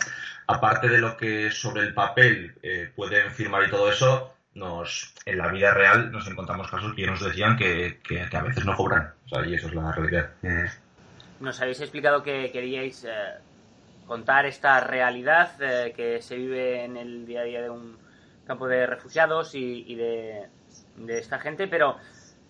aparte 0.48 0.89
de 0.89 0.98
lo 0.98 1.15
que 1.15 1.50
sobre 1.51 1.84
el 1.84 1.94
papel 1.94 2.56
eh, 2.62 2.92
pueden 2.96 3.32
firmar 3.32 3.63
y 3.63 3.72
todo 3.72 3.89
eso, 3.89 4.34
nos, 4.54 5.13
en 5.25 5.38
la 5.38 5.50
vida 5.50 5.74
real 5.74 6.12
nos 6.12 6.27
encontramos 6.27 6.70
casos 6.70 6.94
que 6.94 7.06
nos 7.06 7.24
decían 7.24 7.58
que, 7.58 8.00
que, 8.01 8.22
a 8.22 8.42
veces 8.42 8.65
no 8.65 8.75
cobran. 8.75 9.13
O 9.25 9.30
sea, 9.30 9.46
y 9.46 9.54
eso 9.54 9.68
es 9.68 9.75
la 9.75 9.92
realidad. 9.92 10.32
Nos 11.39 11.62
habéis 11.62 11.82
explicado 11.82 12.24
que 12.24 12.51
queríais 12.51 13.04
eh, 13.06 13.34
contar 14.08 14.46
esta 14.46 14.80
realidad 14.80 15.51
eh, 15.62 15.94
que 15.96 16.22
se 16.22 16.38
vive 16.38 16.86
en 16.86 16.96
el 16.96 17.25
día 17.25 17.42
a 17.42 17.44
día 17.44 17.62
de 17.62 17.70
un 17.70 18.05
campo 18.46 18.68
de 18.68 18.86
refugiados 18.86 19.56
y, 19.56 19.96
de, 19.96 20.48
de, 20.98 21.18
esta 21.18 21.40
gente, 21.40 21.68
pero, 21.68 21.98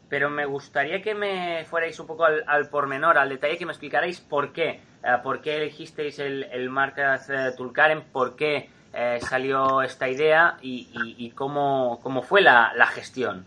pero 0.10 0.30
me 0.30 0.46
gustaría 0.46 1.02
que 1.02 1.16
me 1.16 1.66
fuerais 1.66 2.00
un 2.00 2.08
poco 2.08 2.26
al, 2.26 2.70
pormenor, 2.70 3.18
al 3.18 3.30
detalle, 3.30 3.58
que 3.58 3.66
me 3.66 3.72
explicarais 3.72 4.20
por 4.22 4.52
qué, 4.52 4.82
uh, 5.04 5.22
por 5.24 5.42
qué 5.42 5.58
elegisteis 5.58 6.20
el, 6.20 6.44
el 6.52 6.70
Marcas 6.70 7.30
uh, 7.30 7.56
Tulkaren, 7.56 8.04
por 8.12 8.36
qué 8.36 8.70
eh, 8.98 9.20
salió 9.22 9.82
esta 9.82 10.08
idea 10.08 10.58
y, 10.62 11.30
cómo, 11.36 12.00
cómo, 12.02 12.24
fue 12.24 12.42
la, 12.42 12.72
gestión. 12.94 13.46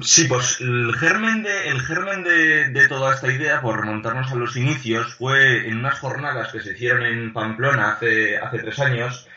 Sí, 0.00 0.24
pues 0.24 0.60
el 0.60 0.92
germen 0.96 1.44
de, 1.44 1.68
el 1.68 1.80
germen 1.80 2.24
de, 2.24 2.88
toda 2.88 3.14
esta 3.14 3.30
idea, 3.30 3.60
por 3.60 3.78
remontarnos 3.78 4.32
a 4.32 4.34
los 4.34 4.56
inicios, 4.56 5.14
fue 5.14 5.68
en 5.68 5.78
unas 5.78 6.00
jornadas 6.00 6.50
que 6.50 6.58
se 6.58 6.72
hicieron 6.72 7.06
en 7.06 7.32
Pamplona 7.32 7.92
hace, 7.92 8.36
hace 8.36 8.58
tres 8.58 8.80
años, 8.80 9.28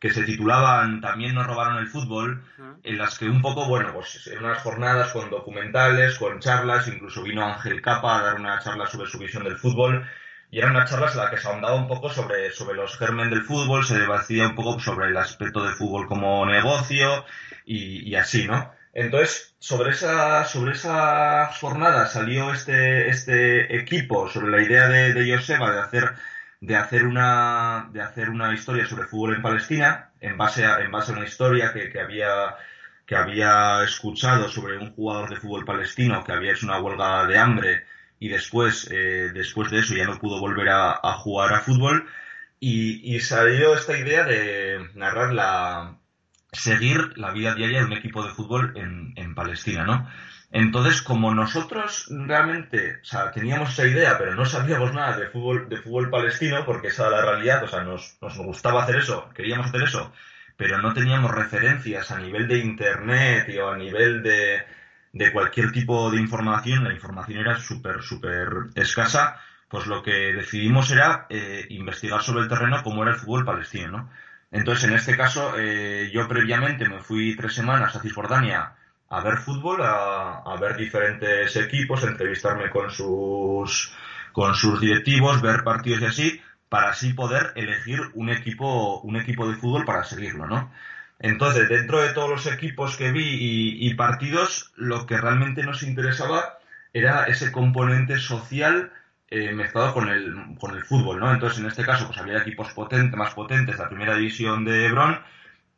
que 0.00 0.10
se 0.10 0.24
titulaban 0.24 1.00
También 1.00 1.34
nos 1.34 1.46
robaron 1.46 1.76
el 1.76 1.86
fútbol, 1.86 2.42
en 2.82 2.98
las 2.98 3.18
que 3.18 3.26
un 3.26 3.42
poco, 3.42 3.66
bueno, 3.66 3.92
pues 3.92 4.26
en 4.28 4.38
unas 4.38 4.62
jornadas 4.62 5.12
con 5.12 5.28
documentales, 5.28 6.18
con 6.18 6.40
charlas, 6.40 6.88
incluso 6.88 7.22
vino 7.22 7.44
Ángel 7.44 7.82
Capa 7.82 8.18
a 8.18 8.22
dar 8.22 8.40
una 8.40 8.58
charla 8.60 8.86
sobre 8.86 9.10
su 9.10 9.18
visión 9.18 9.44
del 9.44 9.58
fútbol, 9.58 10.06
y 10.50 10.58
eran 10.58 10.70
unas 10.70 10.90
charlas 10.90 11.12
en 11.14 11.20
las 11.20 11.30
que 11.30 11.36
se 11.36 11.48
ahondaba 11.48 11.74
un 11.74 11.86
poco 11.86 12.08
sobre, 12.08 12.50
sobre 12.50 12.76
los 12.76 12.96
germen 12.96 13.28
del 13.28 13.42
fútbol, 13.42 13.84
se 13.84 13.98
debatía 13.98 14.48
un 14.48 14.54
poco 14.54 14.80
sobre 14.80 15.08
el 15.08 15.16
aspecto 15.18 15.62
del 15.62 15.74
fútbol 15.74 16.08
como 16.08 16.46
negocio 16.46 17.24
y, 17.66 18.14
así, 18.14 18.48
¿no? 18.48 18.72
Entonces, 18.94 19.54
sobre 19.60 19.90
esa, 19.90 20.44
sobre 20.46 20.72
esas 20.72 21.56
jornadas 21.58 22.12
salió 22.14 22.52
este, 22.52 23.08
este 23.08 23.76
equipo, 23.76 24.28
sobre 24.28 24.50
la 24.50 24.62
idea 24.62 24.88
de, 24.88 25.12
de 25.12 25.36
Joseba 25.36 25.70
de 25.70 25.80
hacer, 25.80 26.14
de 26.60 26.76
hacer 26.76 27.06
una, 27.06 27.88
de 27.92 28.02
hacer 28.02 28.30
una 28.30 28.52
historia 28.52 28.86
sobre 28.86 29.06
fútbol 29.06 29.34
en 29.36 29.42
Palestina, 29.42 30.10
en 30.20 30.36
base 30.36 30.64
a, 30.64 30.80
en 30.80 30.90
base 30.90 31.12
a 31.12 31.16
una 31.16 31.24
historia 31.26 31.72
que, 31.72 31.90
que 31.90 32.00
había, 32.00 32.56
que 33.06 33.16
había 33.16 33.82
escuchado 33.84 34.48
sobre 34.48 34.78
un 34.78 34.92
jugador 34.94 35.30
de 35.30 35.36
fútbol 35.36 35.64
palestino 35.64 36.22
que 36.24 36.32
había 36.32 36.52
hecho 36.52 36.66
una 36.66 36.80
huelga 36.80 37.26
de 37.26 37.38
hambre 37.38 37.84
y 38.18 38.28
después, 38.28 38.88
eh, 38.90 39.30
después 39.32 39.70
de 39.70 39.80
eso 39.80 39.94
ya 39.94 40.04
no 40.04 40.18
pudo 40.18 40.38
volver 40.38 40.68
a, 40.68 40.96
jugar 41.14 41.54
a 41.54 41.60
fútbol 41.60 42.06
y, 42.60 43.18
salió 43.20 43.74
esta 43.74 43.96
idea 43.96 44.24
de 44.24 44.90
narrar 44.94 45.32
la, 45.32 45.98
seguir 46.52 47.16
la 47.16 47.32
vida 47.32 47.54
diaria 47.54 47.80
de 47.80 47.86
un 47.86 47.94
equipo 47.94 48.22
de 48.22 48.34
fútbol 48.34 48.74
en, 48.76 49.14
en 49.16 49.34
Palestina, 49.34 49.84
¿no? 49.84 50.06
Entonces, 50.52 51.00
como 51.02 51.32
nosotros 51.32 52.06
realmente, 52.10 52.98
o 53.02 53.04
sea, 53.04 53.30
teníamos 53.30 53.70
esa 53.70 53.86
idea, 53.86 54.18
pero 54.18 54.34
no 54.34 54.44
sabíamos 54.44 54.92
nada 54.92 55.16
de 55.16 55.28
fútbol, 55.28 55.68
de 55.68 55.76
fútbol 55.76 56.10
palestino, 56.10 56.64
porque 56.64 56.88
esa 56.88 57.06
era 57.06 57.18
la 57.18 57.32
realidad, 57.32 57.62
o 57.62 57.68
sea, 57.68 57.84
nos, 57.84 58.18
nos 58.20 58.36
gustaba 58.38 58.82
hacer 58.82 58.96
eso, 58.96 59.30
queríamos 59.34 59.66
hacer 59.66 59.82
eso, 59.84 60.12
pero 60.56 60.78
no 60.78 60.92
teníamos 60.92 61.30
referencias 61.30 62.10
a 62.10 62.18
nivel 62.18 62.48
de 62.48 62.58
internet 62.58 63.48
y 63.48 63.58
o 63.58 63.70
a 63.70 63.76
nivel 63.76 64.22
de, 64.24 64.64
de 65.12 65.32
cualquier 65.32 65.70
tipo 65.70 66.10
de 66.10 66.20
información, 66.20 66.82
la 66.82 66.92
información 66.94 67.40
era 67.40 67.56
súper, 67.56 68.02
súper 68.02 68.48
escasa, 68.74 69.40
pues 69.68 69.86
lo 69.86 70.02
que 70.02 70.32
decidimos 70.32 70.90
era 70.90 71.26
eh, 71.30 71.64
investigar 71.70 72.22
sobre 72.22 72.42
el 72.42 72.48
terreno 72.48 72.82
cómo 72.82 73.02
era 73.02 73.12
el 73.12 73.18
fútbol 73.18 73.44
palestino, 73.44 73.90
¿no? 73.92 74.10
Entonces, 74.52 74.88
en 74.88 74.94
este 74.94 75.16
caso, 75.16 75.54
eh, 75.56 76.10
yo 76.12 76.26
previamente 76.26 76.88
me 76.88 76.98
fui 76.98 77.36
tres 77.36 77.54
semanas 77.54 77.94
a 77.94 78.00
Cisjordania 78.00 78.74
a 79.10 79.20
ver 79.20 79.38
fútbol, 79.38 79.80
a, 79.82 80.56
ver 80.60 80.76
diferentes 80.76 81.56
equipos, 81.56 82.04
entrevistarme 82.04 82.70
con 82.70 82.90
sus, 82.90 83.92
con 84.32 84.54
sus 84.54 84.80
directivos, 84.80 85.42
ver 85.42 85.64
partidos 85.64 86.02
y 86.02 86.04
así, 86.04 86.40
para 86.68 86.90
así 86.90 87.12
poder 87.12 87.52
elegir 87.56 88.00
un 88.14 88.30
equipo, 88.30 89.00
un 89.00 89.16
equipo 89.16 89.48
de 89.48 89.56
fútbol 89.56 89.84
para 89.84 90.04
seguirlo, 90.04 90.46
¿no? 90.46 90.72
Entonces, 91.18 91.68
dentro 91.68 92.00
de 92.00 92.10
todos 92.14 92.30
los 92.30 92.46
equipos 92.46 92.96
que 92.96 93.10
vi 93.10 93.78
y, 93.80 93.94
partidos, 93.94 94.72
lo 94.76 95.06
que 95.06 95.18
realmente 95.18 95.64
nos 95.64 95.82
interesaba 95.82 96.58
era 96.92 97.24
ese 97.24 97.52
componente 97.52 98.18
social 98.18 98.92
eh, 99.28 99.52
mezclado 99.52 99.92
con 99.92 100.08
el, 100.08 100.56
con 100.58 100.76
el 100.76 100.84
fútbol, 100.84 101.18
¿no? 101.18 101.32
Entonces, 101.32 101.58
en 101.58 101.66
este 101.66 101.84
caso, 101.84 102.06
pues 102.06 102.18
había 102.18 102.38
equipos 102.38 102.72
potentes, 102.72 103.18
más 103.18 103.34
potentes, 103.34 103.76
la 103.76 103.88
primera 103.88 104.14
división 104.14 104.64
de 104.64 104.86
Hebron, 104.86 105.20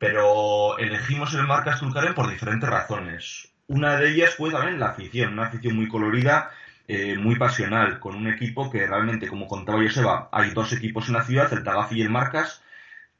pero 0.02 0.78
elegimos 0.78 1.32
el 1.35 1.47
Marcas 1.47 1.78
Tulcaren 1.78 2.12
por 2.12 2.28
diferentes 2.28 2.68
razones. 2.68 3.52
Una 3.68 3.97
de 3.97 4.11
ellas 4.11 4.35
fue 4.35 4.50
también 4.50 4.80
la 4.80 4.88
afición, 4.88 5.35
una 5.35 5.47
afición 5.47 5.76
muy 5.76 5.87
colorida, 5.87 6.50
eh, 6.88 7.16
muy 7.16 7.37
pasional, 7.37 8.00
con 8.00 8.16
un 8.16 8.26
equipo 8.26 8.68
que 8.68 8.85
realmente, 8.85 9.28
como 9.28 9.47
contaba 9.47 9.80
Joseba, 9.80 10.28
hay 10.32 10.50
dos 10.50 10.73
equipos 10.73 11.06
en 11.06 11.14
la 11.14 11.23
ciudad, 11.23 11.52
el 11.52 11.62
Tagafi 11.62 11.99
y 11.99 12.02
el 12.02 12.11
Marcas, 12.11 12.64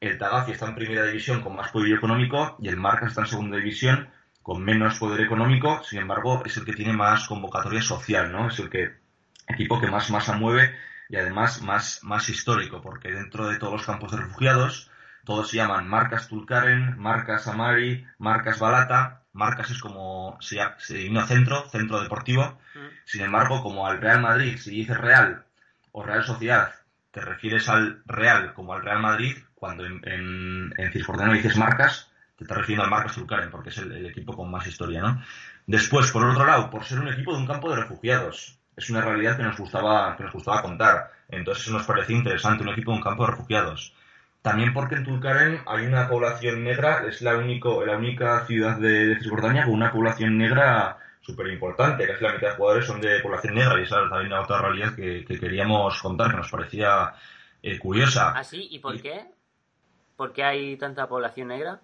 el 0.01 0.17
Tagafi 0.17 0.51
está 0.51 0.65
en 0.65 0.75
primera 0.75 1.05
división 1.05 1.39
con 1.39 1.55
más 1.55 1.71
poder 1.71 1.93
económico 1.93 2.57
y 2.59 2.67
el 2.67 2.75
Marcas 2.75 3.11
está 3.11 3.21
en 3.21 3.27
segunda 3.27 3.55
división 3.55 4.09
con 4.41 4.61
menos 4.61 4.99
poder 4.99 5.21
económico, 5.21 5.81
sin 5.85 5.99
embargo, 5.99 6.43
es 6.45 6.57
el 6.57 6.65
que 6.65 6.73
tiene 6.73 6.91
más 6.91 7.29
convocatoria 7.29 7.81
social, 7.81 8.29
¿no? 8.29 8.49
Es 8.49 8.59
el 8.59 8.69
que 8.69 8.91
equipo 9.47 9.79
que 9.79 9.87
más 9.87 10.11
masa 10.11 10.35
mueve 10.35 10.75
y 11.07 11.15
además 11.15 11.61
más, 11.61 12.03
más 12.03 12.27
histórico, 12.27 12.81
porque 12.81 13.09
dentro 13.09 13.47
de 13.47 13.57
todos 13.57 13.71
los 13.71 13.85
campos 13.85 14.11
de 14.11 14.17
refugiados, 14.17 14.91
todos 15.23 15.49
se 15.49 15.57
llaman 15.57 15.87
Marcas 15.87 16.27
Tulkaren, 16.27 16.97
Marcas 16.97 17.47
Amari, 17.47 18.05
Marcas 18.17 18.59
Balata, 18.59 19.23
Marcas 19.33 19.71
es 19.71 19.79
como 19.79 20.37
se, 20.39 20.57
llama 20.57 21.25
centro, 21.25 21.67
centro 21.69 22.01
deportivo, 22.01 22.59
mm. 22.75 22.79
sin 23.05 23.21
embargo, 23.21 23.63
como 23.63 23.87
al 23.87 23.99
Real 23.99 24.21
Madrid, 24.21 24.57
si 24.57 24.71
dices 24.71 24.97
Real 24.97 25.45
o 25.91 26.03
Real 26.03 26.23
Sociedad, 26.23 26.73
te 27.11 27.21
refieres 27.21 27.67
al 27.69 28.01
Real 28.05 28.53
como 28.53 28.73
al 28.73 28.83
Real 28.83 28.99
Madrid, 28.99 29.37
cuando 29.55 29.85
en, 29.85 30.01
en, 30.77 30.91
Cisjordania 30.91 31.35
dices 31.35 31.57
marcas, 31.57 32.11
te 32.35 32.43
estás 32.43 32.57
refiriendo 32.57 32.83
al 32.83 32.89
Marcas 32.89 33.15
Tulcaren, 33.15 33.49
porque 33.49 33.69
es 33.69 33.77
el, 33.77 34.05
equipo 34.05 34.35
con 34.35 34.51
más 34.51 34.67
historia, 34.67 35.01
¿no? 35.01 35.23
Después, 35.65 36.11
por 36.11 36.25
otro 36.25 36.45
lado, 36.45 36.69
por 36.69 36.83
ser 36.83 36.99
un 36.99 37.07
equipo 37.07 37.33
de 37.33 37.37
un 37.39 37.47
campo 37.47 37.69
de 37.69 37.77
refugiados. 37.81 38.59
Es 38.75 38.89
una 38.89 39.01
realidad 39.01 39.37
que 39.37 39.43
nos 39.43 39.57
gustaba, 39.57 40.17
que 40.17 40.23
nos 40.23 40.33
gustaba 40.33 40.63
contar. 40.63 41.11
Entonces 41.29 41.63
eso 41.63 41.73
nos 41.73 41.85
parecía 41.85 42.17
interesante, 42.17 42.63
un 42.63 42.69
equipo 42.69 42.91
de 42.91 42.97
un 42.97 43.03
campo 43.03 43.25
de 43.25 43.31
refugiados. 43.31 43.93
También 44.43 44.73
porque 44.73 44.95
en 44.95 45.05
Tulcaren 45.05 45.61
hay 45.65 45.85
una 45.85 46.09
población 46.09 46.65
negra, 46.65 47.05
es 47.07 47.21
la, 47.21 47.37
único, 47.37 47.85
la 47.85 47.95
única 47.95 48.45
ciudad 48.45 48.77
de, 48.77 49.15
Cisjordania 49.17 49.63
con 49.63 49.75
una 49.75 49.89
población 49.89 50.37
negra 50.37 50.97
súper 51.21 51.47
importante, 51.47 52.05
casi 52.05 52.25
la 52.25 52.33
mitad 52.33 52.49
de 52.49 52.55
jugadores 52.57 52.85
son 52.85 52.99
de 52.99 53.21
población 53.21 53.55
negra 53.55 53.79
y 53.79 53.83
esa 53.83 54.03
es 54.03 54.09
también 54.09 54.33
otra 54.33 54.61
realidad 54.61 54.95
que, 54.97 55.23
queríamos 55.25 55.97
contar, 56.01 56.31
que 56.31 56.35
nos 56.35 56.51
parecía 56.51 57.13
eh, 57.61 57.79
curiosa. 57.79 58.33
¿Ah, 58.35 58.43
sí? 58.43 58.67
¿Y 58.69 58.79
por 58.79 59.01
qué? 59.01 59.21
¿Por 60.17 60.33
qué 60.33 60.43
hay 60.43 60.75
tanta 60.75 61.07
población 61.07 61.47
negra? 61.47 61.79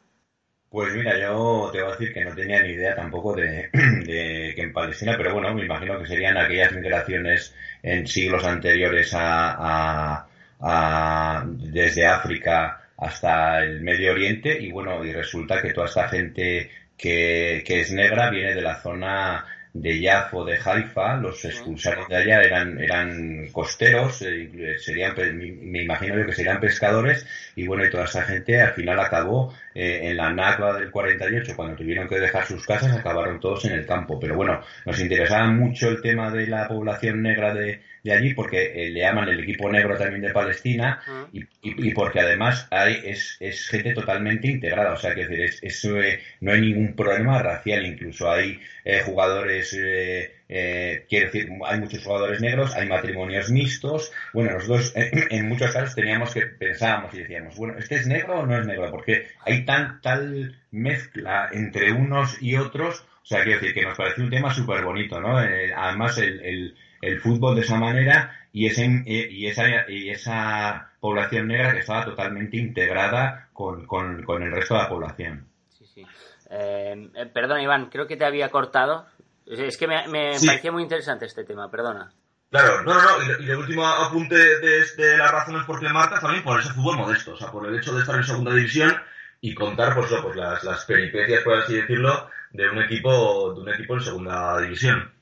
Pues 0.69 0.93
mira, 0.93 1.17
yo 1.17 1.69
te 1.71 1.81
voy 1.81 1.87
a 1.87 1.91
decir 1.91 2.13
que 2.13 2.25
no 2.25 2.35
tenía 2.35 2.61
ni 2.61 2.73
idea 2.73 2.93
tampoco 2.93 3.37
de, 3.37 3.69
que 4.05 4.61
en 4.61 4.73
Palestina, 4.73 5.15
pero 5.15 5.31
bueno, 5.31 5.53
me 5.55 5.63
imagino 5.63 5.97
que 5.97 6.07
serían 6.07 6.37
aquellas 6.37 6.73
migraciones 6.73 7.55
en 7.81 8.05
siglos 8.05 8.43
anteriores 8.43 9.13
a, 9.15 10.27
desde 10.59 12.05
África 12.05 12.81
hasta 12.97 13.63
el 13.63 13.81
Medio 13.81 14.11
Oriente 14.11 14.57
y 14.59 14.71
bueno, 14.71 15.03
y 15.05 15.13
resulta 15.13 15.61
que 15.61 15.73
toda 15.73 15.87
esta 15.87 16.09
gente 16.09 16.69
que, 16.97 17.63
que 17.65 17.79
es 17.79 17.91
negra 17.91 18.29
viene 18.29 18.53
de 18.53 18.61
la 18.61 18.81
zona 18.81 19.45
de 19.73 19.99
Yafo, 19.99 20.43
de 20.43 20.57
Haifa, 20.63 21.15
los 21.17 21.45
expulsaron 21.45 22.07
de 22.07 22.17
allá, 22.17 22.41
eran, 22.41 22.79
eran 22.79 23.47
costeros, 23.51 24.21
eh, 24.23 24.75
serían, 24.79 25.13
me 25.15 25.83
imagino 25.83 26.17
yo 26.17 26.25
que 26.25 26.33
serían 26.33 26.59
pescadores, 26.59 27.25
y 27.55 27.67
bueno, 27.67 27.85
y 27.85 27.89
toda 27.89 28.05
esa 28.05 28.23
gente 28.23 28.59
al 28.59 28.73
final 28.73 28.99
acabó 28.99 29.53
eh, 29.75 29.99
en 30.03 30.17
la 30.17 30.31
Nakba 30.31 30.79
del 30.79 30.89
48, 30.89 31.53
cuando 31.55 31.75
tuvieron 31.75 32.07
que 32.07 32.19
dejar 32.19 32.45
sus 32.45 32.65
casas, 32.65 32.97
acabaron 32.97 33.39
todos 33.39 33.65
en 33.65 33.73
el 33.73 33.85
campo. 33.85 34.19
Pero 34.19 34.35
bueno, 34.35 34.61
nos 34.85 34.99
interesaba 34.99 35.47
mucho 35.47 35.89
el 35.89 36.01
tema 36.01 36.31
de 36.31 36.47
la 36.47 36.67
población 36.67 37.21
negra 37.21 37.53
de, 37.53 37.81
de 38.03 38.13
allí 38.13 38.33
porque 38.33 38.71
eh, 38.73 38.89
le 38.89 39.01
llaman 39.01 39.29
el 39.29 39.39
equipo 39.41 39.71
negro 39.71 39.97
también 39.97 40.21
de 40.21 40.31
Palestina 40.31 41.01
y, 41.33 41.43
y, 41.61 41.93
porque 41.93 42.19
además 42.19 42.67
hay, 42.71 43.01
es, 43.03 43.37
es, 43.39 43.67
gente 43.67 43.93
totalmente 43.93 44.47
integrada, 44.47 44.93
o 44.93 44.97
sea 44.97 45.13
que 45.13 45.27
decir, 45.27 45.57
es, 45.61 45.85
eh, 45.85 46.19
no 46.41 46.51
hay 46.51 46.61
ningún 46.61 46.95
problema 46.95 47.41
racial, 47.41 47.85
incluso 47.85 48.31
hay 48.31 48.59
eh, 48.85 49.01
jugadores, 49.05 49.75
eh, 49.77 51.05
quiero 51.09 51.25
decir, 51.25 51.49
hay 51.65 51.79
muchos 51.79 52.03
jugadores 52.03 52.41
negros, 52.41 52.75
hay 52.75 52.87
matrimonios 52.87 53.51
mixtos, 53.51 54.11
bueno, 54.33 54.51
nosotros 54.51 54.93
en 54.95 55.47
muchos 55.47 55.71
casos 55.71 55.95
teníamos 55.95 56.33
que 56.33 56.41
pensábamos 56.41 57.13
y 57.13 57.19
decíamos, 57.19 57.55
bueno, 57.57 57.77
¿este 57.77 57.95
es 57.95 58.07
negro 58.07 58.39
o 58.39 58.45
no 58.45 58.57
es 58.57 58.65
negro? 58.65 58.89
Porque 58.91 59.27
hay 59.45 59.65
tan, 59.65 60.01
tal 60.01 60.55
mezcla 60.71 61.49
entre 61.51 61.91
unos 61.91 62.41
y 62.41 62.55
otros, 62.55 63.05
o 63.23 63.25
sea, 63.25 63.43
quiero 63.43 63.59
decir 63.59 63.75
que 63.75 63.83
nos 63.83 63.97
pareció 63.97 64.23
un 64.23 64.29
tema 64.29 64.53
súper 64.53 64.83
bonito, 64.83 65.19
¿no? 65.19 65.37
además 65.37 66.17
el 66.17 66.39
el 66.43 66.75
fútbol 67.21 67.55
de 67.55 67.61
esa 67.61 67.77
manera 67.77 68.39
y, 68.51 68.67
ese, 68.67 69.03
y, 69.05 69.47
esa, 69.47 69.89
y 69.89 70.09
esa 70.09 70.91
población 70.99 71.47
negra 71.47 71.73
que 71.73 71.79
estaba 71.79 72.05
totalmente 72.05 72.57
integrada 72.57 73.49
con, 73.53 73.85
con, 73.85 74.43
el 74.43 74.51
resto 74.51 74.75
de 74.75 74.81
la 74.81 74.89
población. 74.89 75.47
Sí, 75.69 75.85
sí. 75.85 76.05
Eh, 76.49 77.09
eh, 77.15 77.25
perdona, 77.27 77.61
Iván, 77.61 77.89
creo 77.89 78.07
que 78.07 78.17
te 78.17 78.25
había 78.25 78.49
cortado. 78.49 79.05
Es 79.45 79.77
que 79.77 79.87
me, 79.87 80.07
me 80.07 80.33
parecía 80.45 80.71
muy 80.71 80.83
interesante 80.83 81.25
este 81.25 81.43
tema, 81.43 81.69
perdona. 81.69 82.11
Claro, 82.51 82.83
no, 82.83 82.93
no, 82.93 83.01
no. 83.01 83.43
Y, 83.43 83.49
el 83.49 83.57
último 83.57 83.85
apunte 83.85 84.35
de, 84.35 84.85
de, 84.97 85.17
las 85.17 85.31
razones 85.31 85.65
por 85.65 85.79
qué 85.79 85.89
marcas 85.89 86.21
también 86.21 86.43
por 86.43 86.59
ese 86.59 86.73
fútbol 86.73 86.97
modesto, 86.97 87.33
o 87.33 87.37
sea, 87.37 87.51
por 87.51 87.67
el 87.67 87.77
hecho 87.77 87.93
de 87.93 88.01
estar 88.01 88.15
en 88.15 88.23
segunda 88.23 88.53
división 88.53 88.95
y 89.41 89.53
contar, 89.53 89.95
pues, 89.95 90.11
pues 90.21 90.35
las, 90.35 90.63
las 90.63 90.85
peripecias, 90.85 91.43
por 91.43 91.57
así 91.57 91.75
decirlo, 91.75 92.29
de 92.51 92.69
un 92.69 92.79
equipo, 92.79 93.53
de 93.53 93.61
un 93.61 93.69
equipo 93.69 93.95
en 93.95 94.01
segunda 94.01 94.59
división 94.61 95.18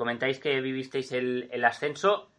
comentáis 0.00 0.38
que 0.38 0.62
vivisteis 0.62 1.12
el, 1.12 1.62
ascenso. 1.62 2.30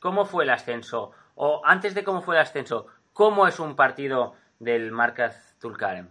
¿Cómo 0.00 0.26
fue 0.26 0.42
el 0.42 0.50
ascenso? 0.50 1.12
O 1.36 1.62
antes 1.64 1.94
de 1.94 2.02
cómo 2.02 2.22
fue 2.22 2.34
el 2.34 2.42
ascenso, 2.42 2.88
¿Cómo 3.12 3.48
es 3.48 3.58
un 3.58 3.74
partido 3.74 4.36
del 4.60 4.92
Marcas 4.92 5.56
Tulkarem? 5.60 6.08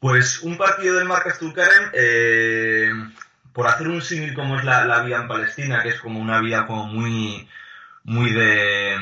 Pues 0.00 0.42
un 0.42 0.56
partido 0.58 0.96
del 0.96 1.04
Marcas 1.04 1.38
Tulkarem, 1.38 1.90
eh, 1.92 2.90
por 3.52 3.68
hacer 3.68 3.86
un 3.86 4.02
símil 4.02 4.34
como 4.34 4.58
es 4.58 4.64
la, 4.64 5.02
vida 5.02 5.18
en 5.18 5.28
Palestina, 5.28 5.82
que 5.82 5.90
es 5.90 6.00
como 6.00 6.18
una 6.18 6.40
vida 6.40 6.66
como 6.66 6.86
muy, 6.86 7.48
muy 8.02 8.32
de, 8.32 8.96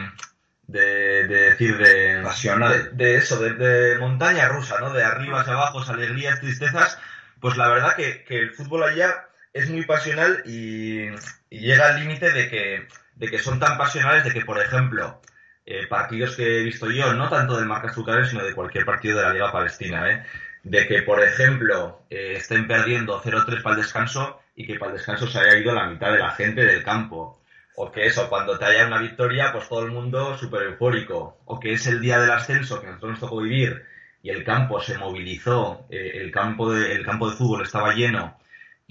de, 0.66 1.28
decir 1.28 1.78
de 1.78 2.20
pasional 2.22 2.90
de, 2.94 3.16
eso 3.16 3.38
de, 3.40 3.96
montaña 3.98 4.48
rusa 4.48 4.78
no 4.80 4.92
de 4.92 5.02
arriba 5.02 5.40
hacia 5.40 5.54
abajo 5.54 5.80
alegrías 5.88 6.40
tristezas 6.40 6.98
pues 7.40 7.56
la 7.56 7.68
verdad 7.68 7.96
que, 7.96 8.24
el 8.28 8.52
fútbol 8.52 8.84
allá 8.84 9.29
es 9.52 9.70
muy 9.70 9.84
pasional 9.84 10.42
y, 10.46 11.06
llega 11.50 11.88
al 11.88 12.00
límite 12.00 12.30
de 12.32 12.48
que, 12.48 12.86
de 13.16 13.28
que 13.28 13.38
son 13.38 13.58
tan 13.58 13.76
pasionales 13.76 14.24
de 14.24 14.32
que, 14.32 14.44
por 14.44 14.60
ejemplo, 14.60 15.20
eh, 15.66 15.86
partidos 15.88 16.36
que 16.36 16.60
he 16.60 16.62
visto 16.62 16.90
yo, 16.90 17.12
no 17.14 17.28
tanto 17.28 17.56
del 17.56 17.66
Marcas 17.66 17.94
Zuccarello, 17.94 18.26
sino 18.26 18.44
de 18.44 18.54
cualquier 18.54 18.84
partido 18.84 19.18
de 19.18 19.24
la 19.24 19.32
Liga 19.32 19.52
Palestina, 19.52 20.10
¿eh? 20.10 20.24
de 20.62 20.86
que, 20.86 21.02
por 21.02 21.22
ejemplo, 21.22 22.02
eh, 22.10 22.34
estén 22.36 22.66
perdiendo 22.66 23.20
0-3 23.20 23.62
para 23.62 23.76
el 23.76 23.82
descanso 23.82 24.40
y 24.54 24.66
que 24.66 24.78
para 24.78 24.92
el 24.92 24.98
descanso 24.98 25.26
se 25.26 25.38
haya 25.38 25.58
ido 25.58 25.74
la 25.74 25.88
mitad 25.88 26.12
de 26.12 26.18
la 26.18 26.30
gente 26.30 26.64
del 26.64 26.84
campo. 26.84 27.40
O 27.76 27.90
que 27.90 28.06
eso, 28.06 28.28
cuando 28.28 28.58
te 28.58 28.66
haya 28.66 28.86
una 28.86 29.00
victoria, 29.00 29.52
pues 29.52 29.68
todo 29.68 29.84
el 29.84 29.90
mundo 29.90 30.36
súper 30.36 30.62
eufórico. 30.64 31.38
O 31.46 31.58
que 31.58 31.72
es 31.72 31.86
el 31.86 32.00
día 32.00 32.20
del 32.20 32.30
ascenso 32.30 32.80
que 32.80 32.88
nosotros 32.88 33.12
nos 33.12 33.20
tocó 33.20 33.40
vivir 33.40 33.84
y 34.22 34.30
el 34.30 34.44
campo 34.44 34.80
se 34.80 34.98
movilizó, 34.98 35.86
eh, 35.88 36.12
el, 36.16 36.30
campo 36.30 36.72
de, 36.72 36.92
el 36.92 37.04
campo 37.04 37.30
de 37.30 37.36
fútbol 37.36 37.62
estaba 37.62 37.94
lleno 37.94 38.38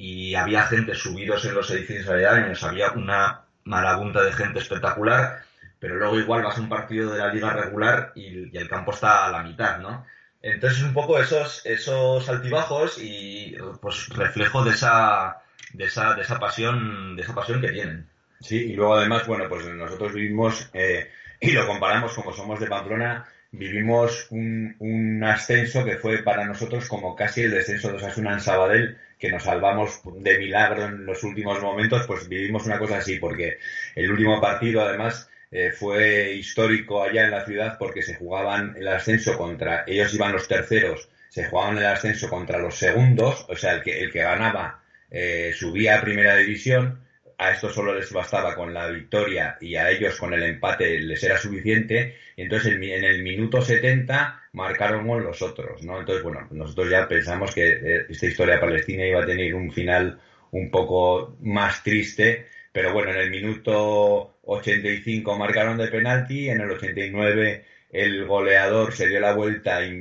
y 0.02 0.34
había 0.34 0.64
gente 0.64 0.96
subidos 0.96 1.44
en 1.44 1.56
los 1.56 1.70
edificios 1.72 2.08
aledaños, 2.08 2.64
había 2.64 2.92
una 2.92 3.42
marabunta 3.66 4.24
de 4.24 4.32
gente 4.32 4.60
espectacular, 4.60 5.42
pero 5.78 5.96
luego 5.96 6.18
igual 6.18 6.42
vas 6.42 6.58
a 6.58 6.62
un 6.62 6.70
partido 6.70 7.12
de 7.12 7.20
la 7.20 7.34
liga 7.34 7.52
regular 7.52 8.14
y, 8.16 8.58
el 8.58 8.70
campo 8.70 8.92
está 8.94 9.26
a 9.26 9.32
la 9.32 9.44
mitad, 9.44 9.80
¿no? 9.80 10.06
Entonces 10.42 10.84
un 10.84 10.94
poco 10.94 11.20
esos, 11.20 11.66
esos 11.66 12.30
altibajos 12.30 12.98
y 12.98 13.58
pues 13.82 14.08
reflejo 14.16 14.64
de 14.64 14.72
esa, 14.72 15.42
de 15.74 15.84
esa, 15.84 16.14
de 16.14 16.22
esa 16.22 16.40
pasión, 16.40 17.18
de 17.18 17.24
esa 17.24 17.36
pasión 17.36 17.60
que 17.60 17.74
tienen. 17.74 18.08
Sí, 18.40 18.72
y 18.72 18.76
luego 18.76 18.96
además, 18.96 19.28
bueno, 19.28 19.50
pues 19.50 19.66
nosotros 19.66 20.14
vivimos 20.14 20.70
eh, 20.72 21.12
y 21.42 21.52
lo 21.52 21.68
comparamos 21.68 22.14
como 22.14 22.32
somos 22.32 22.58
de 22.62 22.68
Pamplona, 22.68 23.26
vivimos 23.52 24.28
un, 24.30 24.76
un, 24.80 25.24
ascenso 25.24 25.84
que 25.84 25.98
fue 25.98 26.24
para 26.24 26.46
nosotros 26.46 26.88
como 26.88 27.16
casi 27.16 27.42
el 27.42 27.52
descenso 27.52 27.90
de 27.90 27.96
Osasuna 27.96 28.34
en 28.34 28.42
Sabadell, 28.42 28.98
que 29.18 29.32
nos 29.32 29.44
salvamos 29.44 30.02
de 30.20 30.38
milagro 30.38 30.86
en 30.86 31.06
los 31.06 31.24
últimos 31.24 31.62
momentos, 31.62 32.06
pues 32.08 32.28
vivimos 32.30 32.66
una 32.66 32.80
cosa 32.80 32.98
así, 32.98 33.20
porque 33.20 33.58
el 33.96 34.12
último 34.12 34.40
partido 34.40 34.82
además 34.82 35.30
eh, 35.52 35.72
fue 35.72 36.34
histórico 36.34 37.02
allá 37.04 37.26
en 37.26 37.32
la 37.32 37.46
ciudad 37.46 37.78
porque 37.80 38.04
se 38.04 38.16
jugaban 38.16 38.76
el 38.78 38.88
ascenso 38.88 39.38
contra, 39.38 39.84
ellos 39.88 40.14
iban 40.14 40.32
los 40.32 40.48
terceros, 40.48 41.10
se 41.28 41.46
jugaban 41.46 41.78
el 41.78 41.86
ascenso 41.86 42.30
contra 42.30 42.60
los 42.60 42.76
segundos, 42.76 43.46
o 43.50 43.56
sea, 43.56 43.74
el 43.74 43.82
que, 43.82 44.00
el 44.02 44.12
que 44.12 44.22
ganaba 44.22 44.84
eh, 45.10 45.52
subía 45.56 45.98
a 45.98 46.02
primera 46.02 46.36
división, 46.36 47.02
a 47.40 47.52
esto 47.52 47.70
solo 47.70 47.96
les 47.96 48.12
bastaba 48.12 48.54
con 48.54 48.74
la 48.74 48.90
victoria 48.90 49.58
y 49.62 49.76
a 49.76 49.90
ellos 49.90 50.20
con 50.20 50.34
el 50.34 50.44
empate 50.44 51.00
les 51.00 51.24
era 51.24 51.38
suficiente. 51.38 52.18
Y 52.36 52.42
entonces 52.42 52.74
en 52.74 53.04
el 53.04 53.24
minuto 53.24 53.62
70 53.62 54.42
marcaron 54.52 55.08
los 55.24 55.42
otros, 55.42 55.82
¿no? 55.84 56.00
Entonces, 56.00 56.22
bueno, 56.22 56.46
nosotros 56.52 56.90
ya 56.90 57.08
pensamos 57.08 57.56
que 57.56 57.68
eh, 57.68 58.06
esta 58.10 58.26
historia 58.26 58.60
palestina 58.60 59.06
iba 59.06 59.22
a 59.22 59.26
tener 59.26 59.56
un 59.56 59.72
final 59.72 60.20
un 60.52 60.70
poco 60.70 61.38
más 61.40 61.82
triste, 61.82 62.48
pero 62.74 62.92
bueno, 62.92 63.12
en 63.12 63.20
el 63.20 63.30
minuto 63.30 64.40
85 64.44 65.38
marcaron 65.38 65.78
de 65.78 65.88
penalti, 65.88 66.50
en 66.50 66.60
el 66.60 66.72
89 66.72 67.64
el 67.92 68.26
goleador 68.26 68.94
se 68.94 69.08
dio 69.08 69.20
la 69.22 69.34
vuelta 69.34 69.84
y 69.84 69.92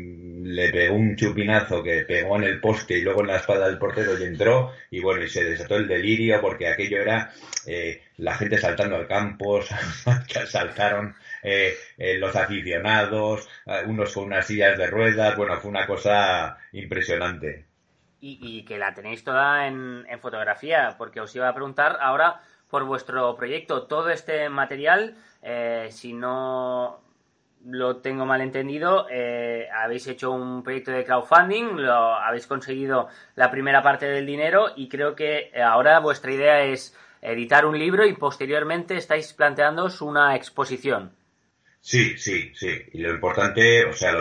le 0.42 0.70
pegó 0.70 0.94
un 0.94 1.16
chupinazo 1.16 1.82
que 1.82 2.04
pegó 2.06 2.36
en 2.36 2.44
el 2.44 2.60
poste 2.60 2.98
y 2.98 3.02
luego 3.02 3.22
en 3.22 3.28
la 3.28 3.36
espalda 3.36 3.66
del 3.66 3.78
portero 3.78 4.18
y 4.18 4.24
entró 4.24 4.72
y 4.90 5.00
bueno, 5.00 5.22
y 5.22 5.28
se 5.28 5.44
desató 5.44 5.76
el 5.76 5.88
delirio 5.88 6.40
porque 6.40 6.68
aquello 6.68 7.00
era 7.00 7.32
eh, 7.66 8.02
la 8.18 8.34
gente 8.34 8.58
saltando 8.58 8.96
al 8.96 9.06
campo, 9.06 9.60
saltaron 10.46 11.14
eh, 11.42 11.74
eh, 11.96 12.18
los 12.18 12.34
aficionados, 12.36 13.48
unos 13.86 14.12
con 14.12 14.24
unas 14.24 14.46
sillas 14.46 14.78
de 14.78 14.86
ruedas, 14.86 15.36
bueno, 15.36 15.56
fue 15.60 15.70
una 15.70 15.86
cosa 15.86 16.58
impresionante. 16.72 17.66
Y, 18.20 18.64
que 18.64 18.78
la 18.78 18.94
tenéis 18.94 19.22
toda 19.22 19.68
en, 19.68 20.04
en 20.08 20.18
fotografía, 20.18 20.96
porque 20.98 21.20
os 21.20 21.34
iba 21.36 21.48
a 21.48 21.54
preguntar 21.54 21.98
ahora 22.00 22.40
por 22.68 22.82
vuestro 22.84 23.36
proyecto, 23.36 23.86
todo 23.86 24.10
este 24.10 24.48
material, 24.48 25.14
si 25.90 26.12
no 26.14 27.00
lo 27.64 27.96
tengo 27.98 28.24
mal 28.24 28.40
entendido, 28.40 29.06
eh, 29.10 29.68
habéis 29.74 30.06
hecho 30.06 30.30
un 30.30 30.62
proyecto 30.62 30.90
de 30.92 31.04
crowdfunding, 31.04 31.76
lo 31.76 32.14
habéis 32.14 32.46
conseguido 32.46 33.08
la 33.34 33.50
primera 33.50 33.82
parte 33.82 34.06
del 34.06 34.26
dinero 34.26 34.68
y 34.76 34.88
creo 34.88 35.14
que 35.14 35.50
ahora 35.62 35.98
vuestra 36.00 36.32
idea 36.32 36.62
es 36.62 36.96
editar 37.20 37.66
un 37.66 37.78
libro 37.78 38.06
y 38.06 38.14
posteriormente 38.14 38.96
estáis 38.96 39.32
planteándoos 39.32 40.00
una 40.00 40.36
exposición. 40.36 41.17
Sí, 41.80 42.18
sí, 42.18 42.52
sí. 42.54 42.68
Y 42.92 42.98
lo 42.98 43.14
importante, 43.14 43.84
o 43.84 43.92
sea, 43.92 44.12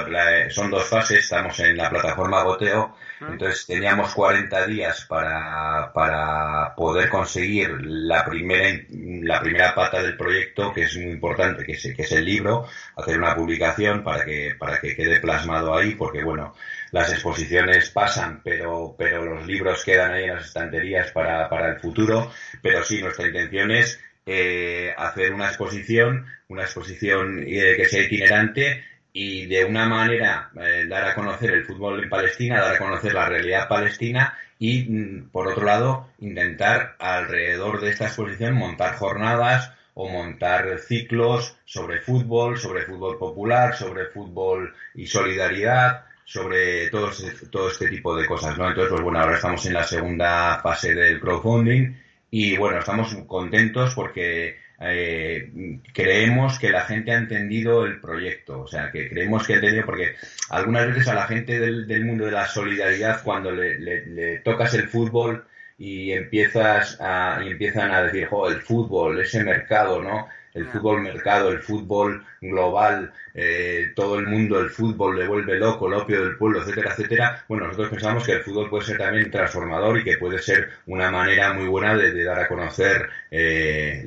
son 0.50 0.72
dos 0.72 0.86
fases. 0.86 1.20
Estamos 1.20 1.60
en 1.60 1.76
la 1.76 1.90
plataforma 1.90 2.44
Goteo. 2.44 2.96
Entonces 3.20 3.66
teníamos 3.66 4.14
40 4.14 4.68
días 4.68 5.06
para, 5.06 5.92
para 5.92 6.76
poder 6.76 7.10
conseguir 7.10 7.70
la 7.82 8.24
primera, 8.24 8.80
la 8.90 9.42
primera 9.42 9.76
pata 9.76 10.02
del 10.02 10.16
proyecto, 10.16 10.72
que 10.72 10.84
es 10.84 10.96
muy 10.96 11.12
importante, 11.12 11.66
que 11.66 11.74
es, 11.74 11.94
que 11.96 12.04
es 12.04 12.12
el 12.12 12.26
libro, 12.26 12.68
hacer 12.96 13.18
una 13.18 13.36
publicación 13.36 14.04
para 14.04 14.24
que, 14.24 14.56
para 14.58 14.80
que 14.80 14.96
quede 14.96 15.20
plasmado 15.20 15.76
ahí, 15.76 15.96
porque 15.96 16.24
bueno, 16.24 16.54
las 16.92 17.12
exposiciones 17.12 17.90
pasan, 17.90 18.42
pero, 18.44 18.96
pero 18.98 19.26
los 19.26 19.46
libros 19.48 19.84
quedan 19.84 20.14
ahí 20.14 20.26
en 20.26 20.36
las 20.36 20.46
estanterías 20.46 21.12
para, 21.12 21.50
para 21.50 21.70
el 21.70 21.80
futuro. 21.80 22.32
Pero 22.62 22.84
sí, 22.84 23.02
nuestra 23.02 23.28
intención 23.28 23.72
es 23.72 24.00
eh, 24.30 24.94
hacer 24.98 25.34
una 25.34 25.48
exposición, 25.48 26.26
una 26.50 26.64
exposición 26.64 27.46
eh, 27.48 27.76
que 27.78 27.86
sea 27.86 28.04
itinerante 28.04 28.84
y 29.14 29.46
de 29.46 29.64
una 29.64 29.88
manera 29.88 30.52
eh, 30.62 30.86
dar 30.86 31.06
a 31.06 31.16
conocer 31.16 31.52
el 31.52 31.66
fútbol 31.66 32.04
en 32.04 32.10
Palestina, 32.10 32.60
dar 32.60 32.76
a 32.76 32.78
conocer 32.78 33.14
la 33.14 33.30
realidad 33.30 33.70
palestina 33.70 34.38
y, 34.60 34.84
mm, 34.84 35.30
por 35.30 35.48
otro 35.48 35.64
lado, 35.64 36.10
intentar 36.20 36.98
alrededor 37.00 37.80
de 37.80 37.90
esta 37.90 38.08
exposición 38.08 38.56
montar 38.56 38.96
jornadas 38.96 39.72
o 39.94 40.10
montar 40.10 40.78
ciclos 40.80 41.56
sobre 41.64 42.02
fútbol, 42.02 42.58
sobre 42.58 42.84
fútbol 42.84 43.18
popular, 43.18 43.78
sobre 43.78 44.08
fútbol 44.08 44.76
y 44.94 45.08
solidaridad, 45.08 46.04
sobre 46.26 46.90
todo, 46.90 47.12
todo 47.50 47.70
este 47.70 47.88
tipo 47.88 48.14
de 48.18 48.26
cosas, 48.26 48.58
¿no? 48.58 48.68
Entonces, 48.68 48.92
pues 48.92 49.04
bueno, 49.04 49.22
ahora 49.22 49.36
estamos 49.36 49.66
en 49.66 49.74
la 49.74 49.84
segunda 49.84 50.60
fase 50.62 50.94
del 50.94 51.22
crowdfunding 51.22 52.07
y 52.30 52.58
bueno, 52.58 52.80
estamos 52.80 53.16
contentos 53.28 53.94
porque 53.96 54.58
eh, 54.80 55.80
creemos 55.94 56.60
que 56.60 56.70
la 56.70 56.82
gente 56.82 57.12
ha 57.12 57.18
entendido 57.18 57.86
el 57.86 58.00
proyecto, 58.00 58.62
o 58.62 58.68
sea, 58.68 58.92
que 58.92 59.10
creemos 59.10 59.48
que 59.48 59.54
ha 59.54 59.56
entendido, 59.58 59.86
porque 59.86 60.16
algunas 60.50 60.88
veces 60.88 61.08
a 61.08 61.16
la 61.16 61.28
gente 61.28 61.60
del, 61.60 62.06
mundo 62.06 62.26
de 62.26 62.32
la 62.32 62.48
solidaridad, 62.48 63.24
cuando 63.24 63.52
le, 63.52 64.40
tocas 64.40 64.74
el 64.76 64.88
fútbol 64.88 65.46
y 65.78 66.12
empiezas 66.12 66.98
a, 67.00 67.42
y 67.44 67.52
empiezan 67.52 67.92
a 67.92 68.04
decir, 68.04 68.28
jo, 68.28 68.50
el 68.50 68.62
fútbol, 68.62 69.20
ese 69.20 69.44
mercado, 69.44 70.02
¿no? 70.02 70.28
El 70.58 70.66
fútbol 70.68 71.02
mercado, 71.02 71.50
el 71.52 71.62
fútbol 71.62 72.26
global, 72.42 73.14
eh, 73.34 73.92
todo 73.96 74.18
el 74.18 74.26
mundo, 74.26 74.60
el 74.60 74.72
fútbol 74.72 75.18
le 75.18 75.28
vuelve 75.28 75.60
loco, 75.60 75.88
el 75.88 75.94
opio 75.94 76.24
del 76.24 76.36
pueblo, 76.36 76.62
etcétera, 76.62 76.92
etcétera. 76.92 77.46
Bueno, 77.48 77.68
nosotros 77.68 77.90
pensamos 77.90 78.26
que 78.26 78.34
el 78.34 78.42
fútbol 78.42 78.70
puede 78.70 78.86
ser 78.86 78.98
también 78.98 79.30
transformador 79.30 80.00
y 80.00 80.04
que 80.04 80.18
puede 80.18 80.40
ser 80.40 80.70
una 80.88 81.12
manera 81.12 81.54
muy 81.54 81.68
buena 81.68 81.96
de, 81.96 82.24
dar 82.24 82.40
a 82.40 82.48
conocer 82.48 83.08
eh, 83.30 84.04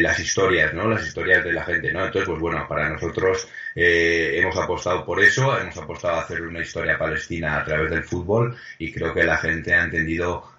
las 0.00 0.18
historias, 0.18 0.74
¿no? 0.74 0.88
Las 0.88 1.06
historias 1.06 1.44
de 1.44 1.52
la 1.52 1.64
gente, 1.64 1.92
¿no? 1.92 2.06
Entonces, 2.06 2.28
pues 2.28 2.40
bueno, 2.40 2.66
para 2.68 2.88
nosotros 2.88 3.48
eh, 3.76 4.32
hemos 4.40 4.56
apostado 4.56 5.04
por 5.04 5.20
eso, 5.20 5.58
hemos 5.58 5.76
apostado 5.76 6.16
a 6.16 6.22
hacer 6.22 6.42
una 6.42 6.60
historia 6.60 6.98
palestina 6.98 7.60
a 7.60 7.64
través 7.64 7.90
del 7.90 8.02
fútbol 8.02 8.56
y 8.78 8.92
creo 8.92 9.14
que 9.14 9.22
la 9.22 9.36
gente 9.36 9.72
ha 9.72 9.84
entendido 9.84 10.56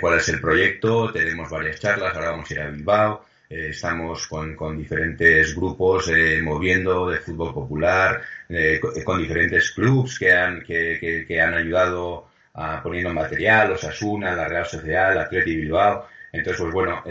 cuál 0.00 0.18
es 0.18 0.28
el 0.28 0.40
proyecto. 0.40 1.12
Tenemos 1.12 1.48
varias 1.48 1.78
charlas, 1.78 2.12
ahora 2.14 2.32
vamos 2.32 2.50
a 2.50 2.54
ir 2.54 2.60
a 2.60 2.70
Bilbao. 2.70 3.24
Eh, 3.48 3.68
estamos 3.70 4.26
con, 4.26 4.78
diferentes 4.78 5.54
grupos 5.54 6.08
eh, 6.08 6.40
moviendo 6.42 7.10
de 7.10 7.18
fútbol 7.18 7.52
popular, 7.52 8.22
eh, 8.48 8.80
con, 9.04 9.18
diferentes 9.20 9.70
clubs 9.72 10.18
que 10.18 10.32
han, 10.32 10.62
que, 10.62 11.40
han 11.40 11.54
ayudado 11.54 12.28
a 12.54 12.82
poniendo 12.82 13.12
material, 13.12 13.72
Osasuna, 13.72 14.34
la 14.34 14.48
Real 14.48 14.66
Sociedad, 14.66 15.14
la 15.14 15.22
Atleti 15.22 15.56
Bilbao. 15.56 16.06
Entonces, 16.32 16.62
pues 16.62 16.72
bueno, 16.72 17.02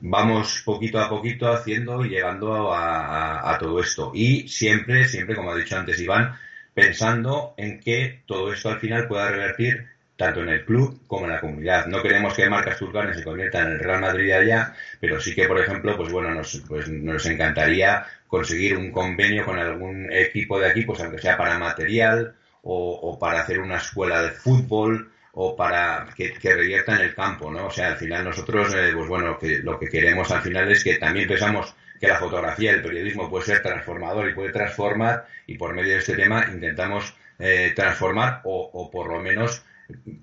vamos 0.00 0.62
poquito 0.64 1.00
a 1.00 1.08
poquito 1.08 1.50
haciendo 1.50 2.04
y 2.04 2.10
llegando 2.10 2.72
a, 2.72 3.52
a, 3.52 3.58
todo 3.58 3.80
esto. 3.80 4.12
Y 4.14 4.46
siempre, 4.48 5.08
siempre, 5.08 5.34
como 5.34 5.50
ha 5.50 5.56
dicho 5.56 5.76
antes 5.76 6.00
Iván, 6.00 6.34
pensando 6.72 7.54
en 7.56 7.80
que 7.80 8.22
todo 8.26 8.52
esto 8.52 8.68
al 8.68 8.78
final 8.78 9.08
pueda 9.08 9.30
revertir 9.30 9.88
tanto 10.18 10.42
en 10.42 10.48
el 10.48 10.64
club 10.64 11.00
como 11.06 11.26
en 11.26 11.32
la 11.32 11.40
comunidad. 11.40 11.86
No 11.86 12.02
queremos 12.02 12.34
que 12.34 12.50
Marcas 12.50 12.76
Turcanes 12.76 13.16
se 13.16 13.22
convierta 13.22 13.62
en 13.62 13.68
el 13.68 13.78
Real 13.78 14.00
Madrid 14.00 14.32
allá, 14.32 14.74
pero 15.00 15.20
sí 15.20 15.32
que, 15.32 15.46
por 15.46 15.60
ejemplo, 15.60 15.96
pues 15.96 16.10
bueno, 16.10 16.34
nos, 16.34 16.60
pues 16.66 16.88
nos 16.88 17.24
encantaría 17.26 18.04
conseguir 18.26 18.76
un 18.76 18.90
convenio 18.90 19.44
con 19.44 19.56
algún 19.60 20.12
equipo 20.12 20.58
de 20.58 20.66
aquí, 20.66 20.82
pues 20.82 21.00
aunque 21.00 21.20
sea 21.20 21.36
para 21.36 21.56
material 21.56 22.34
o, 22.62 23.16
para 23.20 23.42
hacer 23.42 23.60
una 23.60 23.76
escuela 23.76 24.20
de 24.22 24.30
fútbol 24.30 25.12
o 25.34 25.54
para 25.54 26.08
que, 26.16 26.32
que, 26.32 26.52
revierta 26.52 26.96
en 26.96 27.02
el 27.02 27.14
campo, 27.14 27.48
¿no? 27.52 27.66
O 27.66 27.70
sea, 27.70 27.86
al 27.86 27.96
final 27.96 28.24
nosotros, 28.24 28.74
eh, 28.74 28.90
pues 28.92 29.06
bueno, 29.06 29.38
que 29.38 29.58
lo 29.58 29.78
que 29.78 29.88
queremos 29.88 30.32
al 30.32 30.42
final 30.42 30.68
es 30.68 30.82
que 30.82 30.96
también 30.96 31.28
pensamos 31.28 31.76
que 32.00 32.08
la 32.08 32.16
fotografía, 32.16 32.72
el 32.72 32.82
periodismo 32.82 33.30
puede 33.30 33.44
ser 33.44 33.62
transformador 33.62 34.28
y 34.28 34.34
puede 34.34 34.50
transformar 34.50 35.26
y 35.46 35.56
por 35.56 35.74
medio 35.74 35.92
de 35.92 35.98
este 35.98 36.16
tema 36.16 36.44
intentamos 36.52 37.14
eh, 37.38 37.72
transformar 37.76 38.40
o, 38.42 38.68
o, 38.72 38.90
por 38.90 39.12
lo 39.12 39.20
menos 39.20 39.62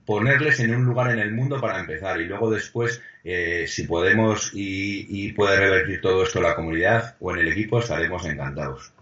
ponerles 0.05 0.59
en 0.59 0.75
un 0.75 0.85
lugar 0.85 1.11
en 1.11 1.19
el 1.19 1.31
mundo 1.31 1.59
para 1.59 1.79
empezar 1.79 2.21
y 2.21 2.25
luego 2.25 2.51
después 2.51 3.01
eh, 3.23 3.65
si 3.67 3.87
podemos 3.87 4.51
y, 4.53 5.07
y, 5.09 5.31
puede 5.33 5.57
revertir 5.57 6.01
todo 6.01 6.23
esto 6.23 6.37
en 6.37 6.45
la 6.45 6.55
comunidad 6.55 7.15
o 7.19 7.33
en 7.33 7.39
el 7.39 7.47
equipo 7.47 7.79
estaremos 7.79 8.25
encantados. 8.25 8.93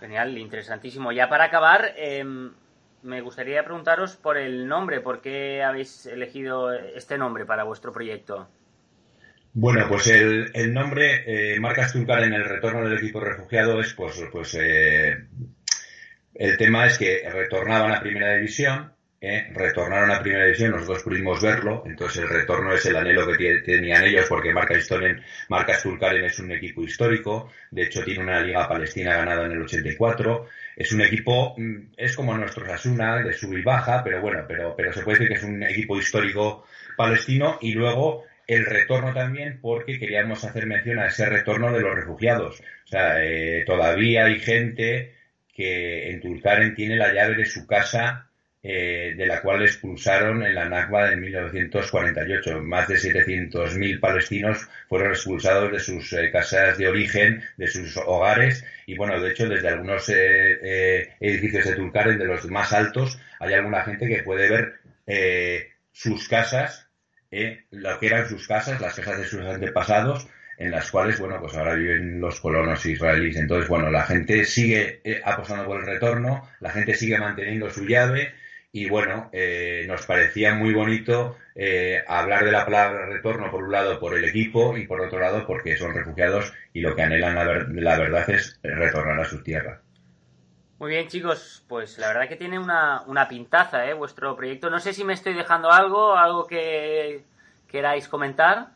Genial, 0.00 0.36
interesantísimo. 0.36 1.12
Ya 1.12 1.28
para 1.28 1.44
acabar, 1.44 1.94
eh, 1.96 2.24
me 3.02 3.20
gustaría 3.20 3.64
preguntaros 3.64 4.16
por 4.16 4.36
el 4.36 4.66
nombre, 4.66 5.00
¿por 5.00 5.20
qué 5.20 5.62
habéis 5.62 6.06
elegido 6.06 6.72
este 6.72 7.18
nombre 7.18 7.44
para 7.44 7.64
vuestro 7.64 7.92
proyecto? 7.92 8.48
Bueno, 9.54 9.86
pues 9.88 10.06
el, 10.06 10.50
el 10.54 10.72
nombre 10.72 11.24
eh, 11.26 11.60
Marcas 11.60 11.92
Tulcar 11.92 12.22
en 12.24 12.32
el 12.32 12.44
retorno 12.44 12.88
del 12.88 12.98
equipo 12.98 13.20
refugiado 13.20 13.80
es 13.80 13.92
pues, 13.92 14.24
pues 14.32 14.56
eh, 14.58 15.26
el 16.34 16.56
tema 16.56 16.86
es 16.86 16.96
que 16.96 17.28
retornaban 17.30 17.92
a 17.92 18.00
primera 18.00 18.34
división 18.34 18.92
¿eh? 19.22 19.50
retornaron 19.54 20.10
a 20.10 20.20
primera 20.20 20.44
división, 20.44 20.72
nosotros 20.72 21.04
pudimos 21.04 21.40
verlo, 21.40 21.84
entonces 21.86 22.22
el 22.22 22.28
retorno 22.28 22.74
es 22.74 22.84
el 22.86 22.96
anhelo 22.96 23.26
que 23.36 23.60
tenían 23.64 24.04
ellos 24.04 24.26
porque 24.28 24.52
Marca 24.52 24.76
Historien, 24.76 25.22
Marca 25.48 25.72
es 25.72 26.38
un 26.40 26.50
equipo 26.50 26.82
histórico, 26.82 27.50
de 27.70 27.84
hecho 27.84 28.02
tiene 28.02 28.22
una 28.22 28.42
liga 28.42 28.68
palestina 28.68 29.16
ganada 29.16 29.46
en 29.46 29.52
el 29.52 29.62
84, 29.62 30.48
es 30.76 30.92
un 30.92 31.02
equipo, 31.02 31.54
mm, 31.56 31.92
es 31.96 32.16
como 32.16 32.36
nuestro 32.36 32.66
Sasuna, 32.66 33.22
de 33.22 33.32
sub 33.32 33.56
y 33.56 33.62
baja, 33.62 34.02
pero 34.02 34.20
bueno, 34.20 34.44
pero, 34.46 34.74
pero 34.76 34.92
se 34.92 35.02
puede 35.02 35.18
decir 35.18 35.28
que 35.28 35.38
es 35.38 35.44
un 35.44 35.62
equipo 35.62 35.96
histórico 35.96 36.66
palestino 36.96 37.58
y 37.60 37.72
luego 37.72 38.24
el 38.48 38.66
retorno 38.66 39.14
también 39.14 39.60
porque 39.60 40.00
queríamos 40.00 40.42
hacer 40.44 40.66
mención 40.66 40.98
a 40.98 41.06
ese 41.06 41.26
retorno 41.26 41.72
de 41.72 41.80
los 41.80 41.94
refugiados. 41.94 42.60
O 42.60 42.88
sea, 42.88 43.24
eh, 43.24 43.62
todavía 43.64 44.24
hay 44.24 44.40
gente 44.40 45.14
que 45.54 46.10
en 46.10 46.20
Tulkaren 46.20 46.74
tiene 46.74 46.96
la 46.96 47.12
llave 47.12 47.36
de 47.36 47.46
su 47.46 47.66
casa 47.66 48.31
eh, 48.64 49.14
de 49.16 49.26
la 49.26 49.42
cual 49.42 49.62
expulsaron 49.62 50.44
en 50.44 50.54
la 50.54 50.68
Nakba 50.68 51.10
de 51.10 51.16
1948. 51.16 52.62
Más 52.62 52.86
de 52.86 52.94
700.000 52.94 53.98
palestinos 53.98 54.68
fueron 54.88 55.10
expulsados 55.10 55.72
de 55.72 55.80
sus 55.80 56.12
eh, 56.12 56.30
casas 56.30 56.78
de 56.78 56.86
origen, 56.86 57.42
de 57.56 57.66
sus 57.66 57.96
hogares, 57.96 58.64
y 58.86 58.96
bueno, 58.96 59.20
de 59.20 59.30
hecho, 59.30 59.48
desde 59.48 59.66
algunos 59.66 60.08
eh, 60.10 61.16
edificios 61.18 61.64
de 61.64 61.74
Tulkaren, 61.74 62.18
de 62.18 62.24
los 62.24 62.48
más 62.50 62.72
altos, 62.72 63.18
hay 63.40 63.54
alguna 63.54 63.82
gente 63.82 64.06
que 64.06 64.22
puede 64.22 64.48
ver 64.48 64.74
sus 65.90 66.28
casas, 66.28 66.88
lo 67.70 67.98
que 67.98 68.06
eran 68.06 68.28
sus 68.28 68.46
casas, 68.46 68.80
las 68.80 68.94
casas 68.94 69.18
de 69.18 69.26
sus 69.26 69.40
antepasados, 69.40 70.28
en 70.56 70.70
las 70.70 70.88
cuales, 70.88 71.18
bueno, 71.18 71.40
pues 71.40 71.56
ahora 71.56 71.74
viven 71.74 72.20
los 72.20 72.40
colonos 72.40 72.86
israelíes. 72.86 73.36
Entonces, 73.36 73.68
bueno, 73.68 73.90
la 73.90 74.04
gente 74.04 74.44
sigue 74.44 75.02
apostando 75.24 75.64
por 75.66 75.80
el 75.80 75.86
retorno, 75.86 76.48
la 76.60 76.70
gente 76.70 76.94
sigue 76.94 77.18
manteniendo 77.18 77.68
su 77.68 77.84
llave, 77.84 78.34
y 78.72 78.88
bueno, 78.88 79.28
eh, 79.32 79.84
nos 79.86 80.06
parecía 80.06 80.54
muy 80.54 80.72
bonito 80.72 81.36
eh, 81.54 82.02
hablar 82.08 82.44
de 82.44 82.52
la 82.52 82.64
palabra 82.64 83.04
retorno 83.04 83.50
por 83.50 83.64
un 83.64 83.72
lado 83.72 84.00
por 84.00 84.16
el 84.16 84.24
equipo 84.24 84.78
y 84.78 84.86
por 84.86 85.02
otro 85.02 85.20
lado 85.20 85.46
porque 85.46 85.76
son 85.76 85.94
refugiados 85.94 86.54
y 86.72 86.80
lo 86.80 86.96
que 86.96 87.02
anhelan 87.02 87.34
la, 87.34 87.44
la 87.44 87.98
verdad 87.98 88.28
es 88.30 88.58
retornar 88.62 89.20
a 89.20 89.26
sus 89.26 89.44
tierras. 89.44 89.80
Muy 90.78 90.90
bien 90.90 91.06
chicos, 91.06 91.62
pues 91.68 91.98
la 91.98 92.08
verdad 92.08 92.28
que 92.28 92.36
tiene 92.36 92.58
una, 92.58 93.02
una 93.02 93.28
pintaza 93.28 93.86
¿eh? 93.86 93.92
vuestro 93.92 94.34
proyecto. 94.34 94.70
No 94.70 94.80
sé 94.80 94.94
si 94.94 95.04
me 95.04 95.12
estoy 95.12 95.34
dejando 95.34 95.70
algo, 95.70 96.16
algo 96.16 96.46
que 96.46 97.24
queráis 97.68 98.08
comentar. 98.08 98.70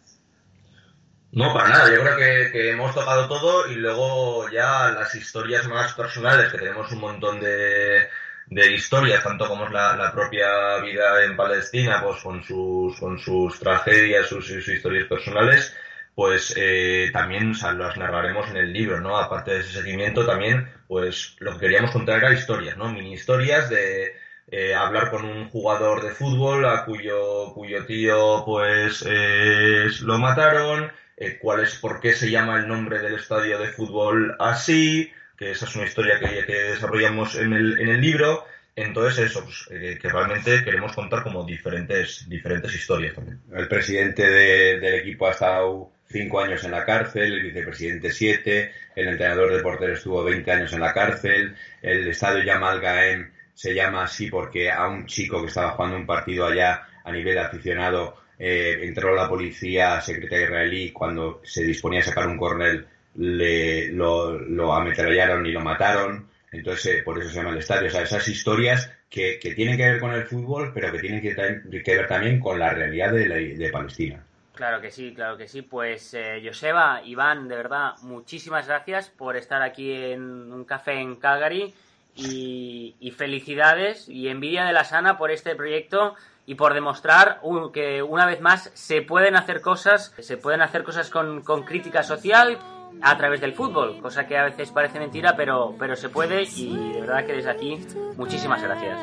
No, 1.33 1.53
para 1.53 1.71
nada, 1.71 1.91
yo 1.91 2.01
creo 2.03 2.17
que, 2.17 2.53
que, 2.53 2.71
hemos 2.71 2.95
tocado 2.95 3.29
todo 3.29 3.67
y 3.71 3.75
luego 3.75 4.49
ya 4.51 4.91
las 4.91 5.15
historias 5.15 5.67
más 5.69 5.95
personales, 5.95 6.53
que 6.53 6.59
tenemos 6.59 6.91
un 6.93 7.01
montón 7.01 7.41
de, 7.41 8.09
de 8.47 8.73
historias, 8.73 9.23
tanto 9.23 9.49
como 9.49 9.67
es 9.67 9.73
la, 9.73 10.13
propia 10.15 10.79
vida 10.79 11.25
en 11.25 11.37
Palestina, 11.37 12.03
pues 12.03 12.23
con 12.23 12.43
sus, 12.45 12.99
con 12.99 13.19
sus 13.19 13.59
tragedias, 13.59 14.27
sus, 14.27 14.51
historias 14.51 15.07
personales, 15.09 15.77
pues 16.15 16.55
eh, 16.57 17.11
también 17.13 17.53
las 17.53 17.97
narraremos 17.97 18.49
en 18.51 18.57
el 18.57 18.73
libro, 18.73 19.01
¿no? 19.01 19.17
Aparte 19.17 19.53
de 19.53 19.61
ese 19.61 19.73
seguimiento, 19.81 20.25
también, 20.25 20.69
pues 20.89 21.37
lo 21.41 21.53
que 21.55 21.61
queríamos 21.61 21.91
contar 21.91 22.19
era 22.19 22.33
historias, 22.33 22.77
¿no? 22.77 22.91
Mini 22.91 23.15
historias 23.15 23.69
de 23.69 24.15
eh, 24.49 24.75
hablar 24.75 25.11
con 25.11 25.25
un 25.25 25.49
jugador 25.49 26.03
de 26.03 26.11
fútbol 26.15 26.65
a 26.67 26.85
cuyo, 26.85 27.53
cuyo 27.53 27.85
tío, 27.85 28.45
pues, 28.47 29.05
eh, 29.07 29.89
lo 30.03 30.19
mataron, 30.19 30.93
eh, 31.17 31.39
cuál 31.41 31.61
es, 31.65 31.77
por 31.77 32.01
qué 32.01 32.13
se 32.13 32.31
llama 32.31 32.57
el 32.59 32.69
nombre 32.69 33.01
del 33.01 33.15
estadio 33.15 33.59
de 33.59 33.69
fútbol 33.69 34.37
así, 34.39 35.13
que 35.37 35.51
esa 35.51 35.66
es 35.66 35.77
una 35.77 35.85
historia 35.85 36.18
que, 36.18 36.53
desarrollamos 36.53 37.37
en 37.37 37.53
el, 37.53 37.81
en 37.81 37.88
el 37.88 38.01
libro. 38.01 38.44
Entonces 38.75 39.31
eso, 39.31 39.42
pues, 39.42 39.68
eh, 39.70 39.99
que 40.01 40.09
realmente 40.09 40.62
queremos 40.62 40.92
contar 40.92 41.22
como 41.22 41.44
diferentes, 41.44 42.29
diferentes 42.29 42.75
historias 42.75 43.14
también. 43.14 43.40
El 43.55 43.68
presidente 43.68 44.29
de, 44.29 44.79
del 44.79 44.94
equipo 44.96 45.27
ha 45.27 45.31
estado 45.31 45.90
cinco 46.09 46.40
años 46.40 46.62
en 46.64 46.72
la 46.72 46.85
cárcel, 46.85 47.33
el 47.33 47.42
vicepresidente 47.42 48.11
siete, 48.11 48.72
el 48.94 49.09
entrenador 49.09 49.53
de 49.53 49.62
porteros 49.62 49.99
estuvo 49.99 50.22
20 50.22 50.51
años 50.51 50.72
en 50.72 50.81
la 50.81 50.92
cárcel, 50.92 51.57
el 51.83 52.09
estadio 52.09 52.44
Yamal 52.44 52.81
Gaem 52.81 53.31
se 53.55 53.75
llama 53.75 54.05
así 54.05 54.29
porque 54.29 54.70
a 54.70 54.87
un 54.87 55.07
chico 55.07 55.40
que 55.40 55.49
estaba 55.49 55.70
jugando 55.70 55.96
un 55.96 56.07
partido 56.07 56.46
allá 56.46 56.87
a 57.03 57.11
nivel 57.11 57.38
aficionado 57.38 58.16
eh, 58.38 58.81
entró 58.83 59.14
la 59.14 59.29
policía 59.29 60.01
secreta 60.03 60.38
israelí 60.38 60.92
cuando 60.92 61.40
se 61.42 61.64
disponía 61.64 62.01
a 62.01 62.05
sacar 62.05 62.29
un 62.29 62.37
cornel 62.37 62.87
le, 63.17 63.89
lo, 63.89 64.39
lo 64.39 64.75
ametrallaron 64.75 65.47
y 65.47 65.53
lo 65.53 65.61
mataron. 65.61 66.29
Entonces, 66.53 67.01
eh, 67.01 67.03
por 67.03 67.19
eso 67.19 67.31
se 67.31 67.37
llama 67.37 67.51
el 67.51 67.59
estadio. 67.59 67.89
O 67.89 67.91
sea, 67.91 68.03
esas 68.03 68.27
historias 68.29 68.91
que, 69.11 69.39
que 69.39 69.55
tienen 69.55 69.77
que 69.77 69.85
ver 69.85 70.01
con 70.01 70.13
el 70.13 70.25
fútbol, 70.25 70.73
pero 70.73 70.93
que 70.93 70.99
tienen 70.99 71.21
que, 71.21 71.35
ver 71.35 72.09
también 72.09 72.41
con 72.41 72.59
la 72.59 72.71
realidad 72.71 73.13
de, 73.13 73.57
de, 73.57 73.71
Palestina. 73.71 74.23
Claro 74.55 74.81
que 74.81 74.91
sí, 74.91 75.13
claro 75.15 75.37
que 75.37 75.49
sí. 75.49 75.63
Pues 75.63 76.15
eh, 76.15 76.43
Joseba, 76.45 77.03
Iván, 77.05 77.49
de 77.49 77.57
verdad, 77.57 77.93
muchísimas 78.03 78.67
gracias 78.67 79.11
por 79.11 79.37
estar 79.37 79.63
aquí 79.63 79.93
en 79.93 80.53
un 80.53 80.65
café 80.65 80.95
en 80.95 81.17
Calgary 81.17 81.75
y, 82.15 83.15
felicidades 83.17 84.09
y 84.09 84.29
envidia 84.29 84.65
de 84.65 84.73
la 84.73 84.85
sana 84.85 85.19
por 85.19 85.31
este 85.31 85.55
proyecto 85.55 86.15
y 86.47 86.55
por 86.55 86.75
demostrar 86.75 87.41
que 87.73 88.03
una 88.03 88.25
vez 88.25 88.41
más 88.41 88.71
se 88.75 89.03
pueden 89.03 89.37
hacer 89.37 89.61
cosas, 89.61 90.15
se 90.19 90.37
pueden 90.37 90.63
hacer 90.63 90.85
cosas 90.85 91.11
con 91.11 91.43
crítica 91.65 92.03
social, 92.03 92.59
a 93.03 93.16
través 93.16 93.40
del 93.40 93.53
fútbol, 93.53 94.01
cosa 94.01 94.27
que 94.27 94.37
a 94.37 94.44
veces 94.44 94.70
parece 94.70 94.99
mentira, 94.99 95.35
pero, 95.37 95.75
pero 95.79 95.96
se 95.96 96.09
puede 96.09 96.44
y 96.44 96.92
de 96.92 97.01
verdad 97.01 97.27
que 97.27 97.35
desde 97.35 97.51
aquí 97.51 97.79
muchísimas 98.16 98.62
gracias. 98.62 98.99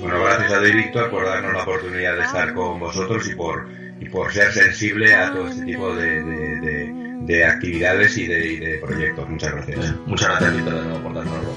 Bueno, 0.00 0.24
gracias 0.24 0.52
a 0.52 0.62
ti, 0.62 0.72
Víctor, 0.72 1.10
por 1.10 1.24
darnos 1.26 1.52
la 1.52 1.62
oportunidad 1.62 2.16
de 2.16 2.22
estar 2.22 2.54
con 2.54 2.80
vosotros 2.80 3.28
y 3.28 3.34
por, 3.34 3.68
y 4.00 4.08
por 4.08 4.32
ser 4.32 4.50
sensible 4.52 5.14
a 5.14 5.32
todo 5.32 5.48
este 5.48 5.64
tipo 5.64 5.94
de, 5.94 6.22
de, 6.22 6.60
de, 6.60 7.10
de 7.20 7.44
actividades 7.44 8.16
y 8.16 8.26
de, 8.26 8.46
y 8.46 8.56
de, 8.56 8.78
proyectos. 8.78 9.28
Muchas 9.28 9.52
gracias. 9.52 9.94
Muchas 10.06 10.28
gracias, 10.28 10.56
Víctor, 10.56 10.74
de 10.74 10.82
nuevo 10.84 11.02
por 11.02 11.14
darnoslo. 11.14 11.50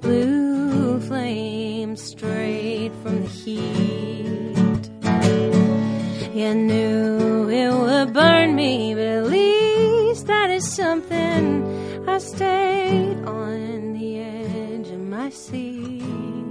Blue 0.00 1.00
flame 1.00 1.96
straight 1.96 2.92
from 3.02 3.22
the 3.22 3.28
heat. 3.28 4.23
You 6.34 6.52
knew 6.52 7.48
it 7.48 7.72
would 7.72 8.12
burn 8.12 8.56
me, 8.56 8.92
but 8.92 9.06
at 9.06 9.26
least 9.26 10.26
that 10.26 10.50
is 10.50 10.68
something. 10.68 11.62
I 12.08 12.18
stayed 12.18 13.24
on 13.24 13.92
the 13.92 14.18
edge 14.18 14.88
of 14.90 14.98
my 14.98 15.30
seat. 15.30 16.43